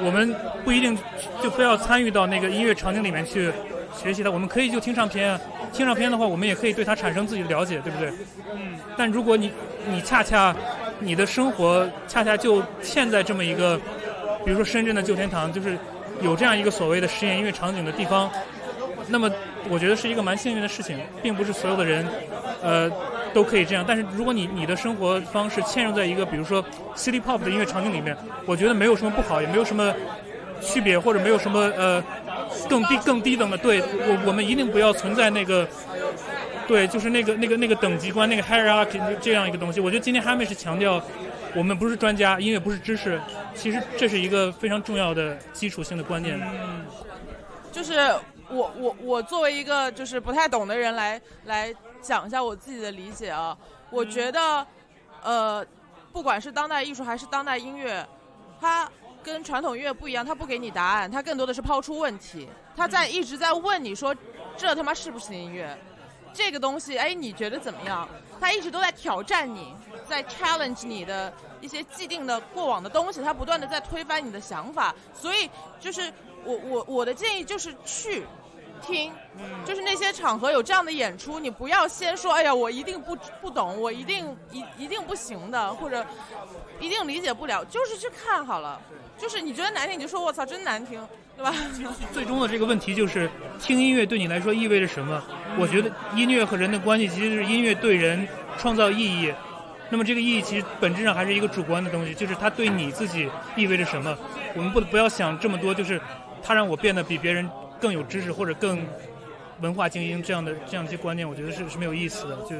[0.00, 0.34] 我们
[0.64, 0.96] 不一定
[1.42, 3.52] 就非要参与到那个音乐场景里面去。
[3.96, 5.40] 学习的，我们可以就听唱片，
[5.72, 8.10] 听唱片的话，我们也可以对它产生自己的了解，对不对？
[8.54, 8.76] 嗯。
[8.96, 9.50] 但如果你，
[9.90, 10.54] 你恰恰，
[11.00, 13.78] 你的生活恰恰就嵌在这么一个，
[14.44, 15.76] 比如说深圳的旧天堂，就是
[16.20, 18.30] 有这样一个所谓的实验音乐场景的地方，
[19.08, 19.30] 那么
[19.68, 22.06] 我觉得是一个蛮幸运的事情，并不是所有的人，
[22.62, 22.90] 呃，
[23.34, 23.84] 都可以这样。
[23.86, 26.64] 但是如果你你的生活方式嵌入在一个比如说
[26.94, 28.16] city pop 的音乐场景里面，
[28.46, 29.92] 我觉得没有什么不好，也没有什么
[30.60, 32.02] 区别，或者没有什么呃。
[32.68, 35.68] 更低更低等的，对我我们一定不要存在那个，
[36.66, 39.80] 对，就是那个那个那个等级观那个 hierarchy 这样一个东西。
[39.80, 41.02] 我觉得今天哈妹是强调，
[41.54, 43.20] 我们不是专家，音乐不是知识，
[43.54, 46.40] 其实这是一个非常重要的基础性的观念。
[46.40, 46.84] 嗯，
[47.72, 48.14] 就是
[48.48, 53.56] 我我我作为一个就是不太懂的人来来讲一下我自己的理解啊，
[53.90, 54.66] 我觉得
[55.22, 55.64] 呃，
[56.12, 58.06] 不管是当代艺术还是当代音乐，
[58.60, 58.88] 它
[59.26, 64.14] 跟传统音乐不一样，它不给你答案，它更多的是抛出问题，它在一直在问你说，
[64.56, 65.76] 这他妈是不是音乐？
[66.32, 68.08] 这个东西，哎，你觉得怎么样？
[68.40, 69.74] 他一直都在挑战你，
[70.08, 74.94] 在 challenge 你的一些既定的过往的东西，他不断的在推翻你的想法。
[75.12, 75.50] 所以，
[75.80, 76.12] 就是
[76.44, 78.24] 我我我的建议就是去
[78.80, 79.12] 听，
[79.64, 86.06] 就是那些场合有这样的演出，你不要先说，哎呀，我一定不不懂，我一定一一定不行的，或者
[86.78, 88.80] 一定理解不了，就是去看好了。
[89.18, 91.00] 就是你觉得难听，你就说我操，真难听，
[91.36, 91.54] 对吧？
[92.12, 93.28] 最终的这个问题就是
[93.58, 95.22] 听音乐对你来说意味着什么？
[95.58, 98.28] 我觉得音乐和人的关系其实是音乐对人
[98.58, 99.32] 创造意义。
[99.88, 104.16] 那么这个意义其实本质上还是一个主观的东西，就是它对你自己意味着什么？
[104.54, 106.00] 我们不不要想这么多，就是
[106.42, 107.48] 它让我变得比别人
[107.80, 108.86] 更有知识或者更
[109.60, 112.56] 文化精英这样的这样一些观念，我觉得是是没有意思的，就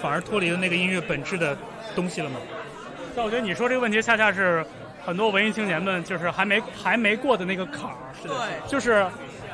[0.00, 1.56] 反而脱离了那个音乐本质的
[1.94, 2.36] 东西了嘛。
[3.16, 4.64] 但我觉得你说这个问题恰恰是。
[5.06, 8.32] 很多文艺青年们就是还没还没过的那个坎儿，对，
[8.68, 9.06] 就是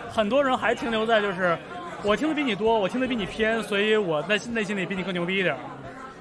[0.08, 1.58] 很多人还停留在就是
[2.02, 5.54] 我听的比你多，我听的比你偏，所以我内内心里比你更牛逼一点，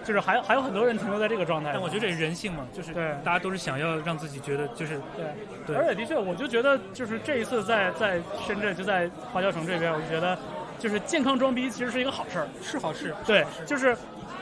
[0.04, 1.70] 就是还还有很多人停留在这个状态。
[1.72, 5.26] 但我觉得这是人性嘛，就是对，大家都是想要让自己觉得就是对。
[5.66, 10.38] 对，而且的确，我就觉得就是这一次在在深圳就在华侨城这边，我就觉得
[10.78, 13.96] 就是健康装逼其实是一个好事儿，是好事，对，就是。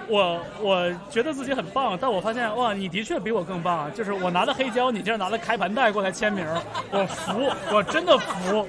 [0.10, 3.94] 我我觉得自己很棒，但我发现哇，你的确比我更棒。
[3.94, 6.44] 就是我拿的黑胶，你竟然拿了开盘带过来签名，
[6.92, 8.68] 我服，我真的服，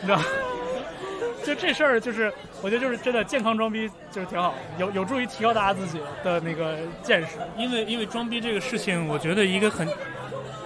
[0.00, 0.18] 你知道？
[1.44, 2.32] 就这事儿，就是
[2.62, 7.30] 我觉得就是真的健康装逼就是挺好，有有助于提高大家自己的那个见识。
[7.58, 9.86] 因为因为装逼这个事情，我觉得一个很，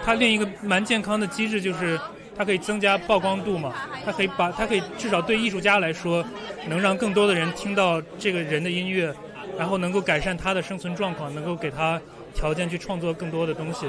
[0.05, 1.99] 它另一个蛮健康的机制就是
[2.37, 3.73] 它可以增加曝光度嘛，
[4.05, 6.23] 它可以把它可以至少对艺术家来说，
[6.69, 9.13] 能让更多的人听到这个人的音乐。
[9.59, 12.01] 然后能够改善他的生存状况，能够给他
[12.35, 13.87] 条件去创作更多的东西。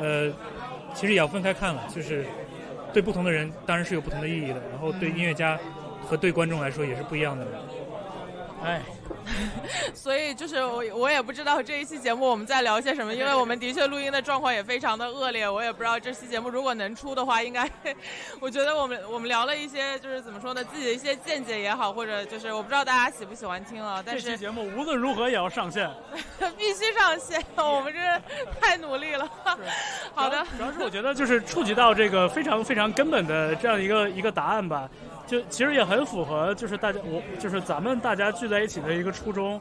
[0.00, 0.30] 呃，
[0.94, 2.24] 其实也要分开看了，就是
[2.92, 5.58] 对不同的人当然是有不同的意义的，然后对音乐家
[6.04, 7.46] 和对观众来说也是不一样的。
[8.64, 8.82] 哎。
[9.92, 17.70] 所以就是我我也不知道这一期节目我们在聊些什么，因为我们的确录音的状况也非常的恶劣，我也不知道这期节目如果能出的话，应该
[18.40, 24.02] 我觉得我们我们聊了一些就是怎么说呢，自己的一些见解也好，或者就是我不知道大家喜不喜欢听啊。
[24.04, 25.90] 但是这期节目无论如何也要上线，
[26.56, 28.00] 必须上线，我们这
[28.58, 29.28] 太努力了。
[30.14, 34.88] 好的，主要是我觉得就是触及到这个非常非常根本的这样一个一个答案吧。
[35.28, 39.60] 就其实也很符合，就是大家我就是咱们大家聚在一起的一个初衷，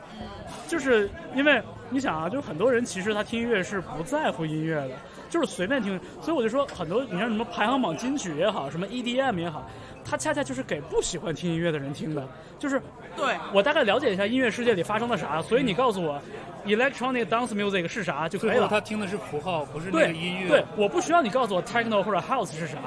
[0.68, 4.92] 就是因为你想啊，就很多人其实他听音乐是不在乎音乐的，
[5.30, 9.70] 就是随便听，所以我就说很多，你像什么排行榜金曲也好，什么 EDM 也好。
[10.10, 12.26] 它恰恰就是给不喜欢听音乐的人听的，
[12.58, 12.82] 就是
[13.16, 16.22] 对我大概了解一下音乐世界里发生了啥，所以你告诉我
[16.66, 18.70] ，electronic dance music 是啥就可以了。
[18.70, 20.48] 他听的是符号，不是那个音乐。
[20.48, 22.78] 对，我不需要你告诉我 techno 或者 house 是啥，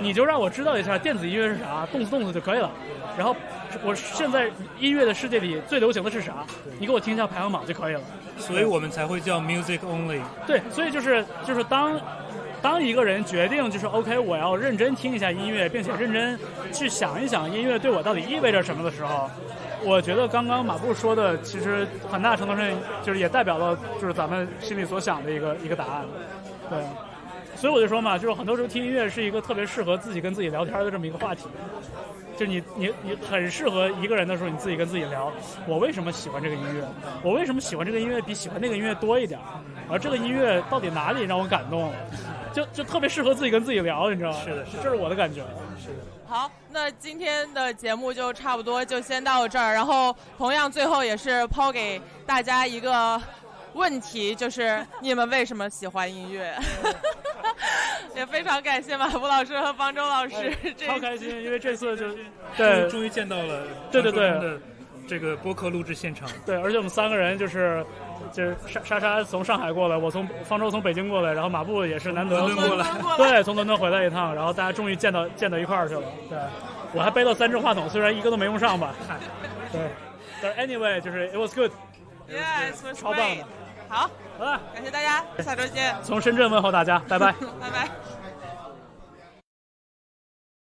[0.00, 2.70] 你就让我知道一下电子音乐是啥，动次动次就可以了。
[3.16, 3.34] 然后
[3.82, 4.48] 我现在
[4.78, 6.46] 音乐的世界里最流行的是啥，
[6.78, 8.00] 你给我听一下排行榜就可以了。
[8.38, 10.20] 所以我们才会叫 music only。
[10.46, 12.00] 对，所以就是就是当。
[12.60, 16.38] 当一个人决定就是 OK，我要认真听一下音乐，并且认真
[16.72, 19.30] 去想一想音乐对我到底意味着什么的时候，
[19.84, 22.68] 我觉得刚刚马布说的其实很大程度上
[23.02, 26.04] 就是也代表了就是咱们心里所想的一个一个答案。
[26.68, 26.78] 对，
[27.54, 31.46] 所以我就说嘛，就是很多时候听音乐是一个特别适合自己跟自己聊天的这么一个话题，
[32.36, 35.32] 就你你你很适合一个人的时候你自己跟自己聊，
[35.66, 36.84] 我为什么喜欢这个音乐？
[37.22, 39.38] 我为什么喜欢这个音乐比喜欢那个音乐多一点？
[39.88, 41.94] 而这个音乐到底哪里让我感动了？
[42.52, 44.38] 就就特别适合自己跟自己聊，你知道吗？
[44.44, 45.42] 是的，是这是我的感觉。
[45.80, 45.94] 是的。
[46.26, 49.72] 好，那今天的节目就差不多就先到这儿。
[49.72, 53.20] 然后，同样最后也是抛给大家一个
[53.72, 56.54] 问题，就是你们为什么喜欢音乐？
[58.14, 62.04] 也非常感谢马布老师和方舟老师，超开心，因为这次就
[62.56, 64.58] 对，终于见到了，对对对。
[65.08, 67.82] 这个播客录制现场，对，而且我们三个人就是，
[68.32, 72.86] 就是莎莎莎从上海过来，我从方舟从北京过来，然后马布也是难得过来，
[73.16, 76.38] 对，从伦敦回来一趟，然后大家终于见到见到一块儿去了，对，
[76.92, 78.94] 我还背了三支话筒，虽然一个都没用上吧，
[79.72, 79.80] 对，
[80.42, 83.44] 但是 anyway 就是 it was good，yes，超棒的，
[83.88, 88.17] 好，好了，感谢大家，下周见，从深圳问候大家，拜拜， 拜拜。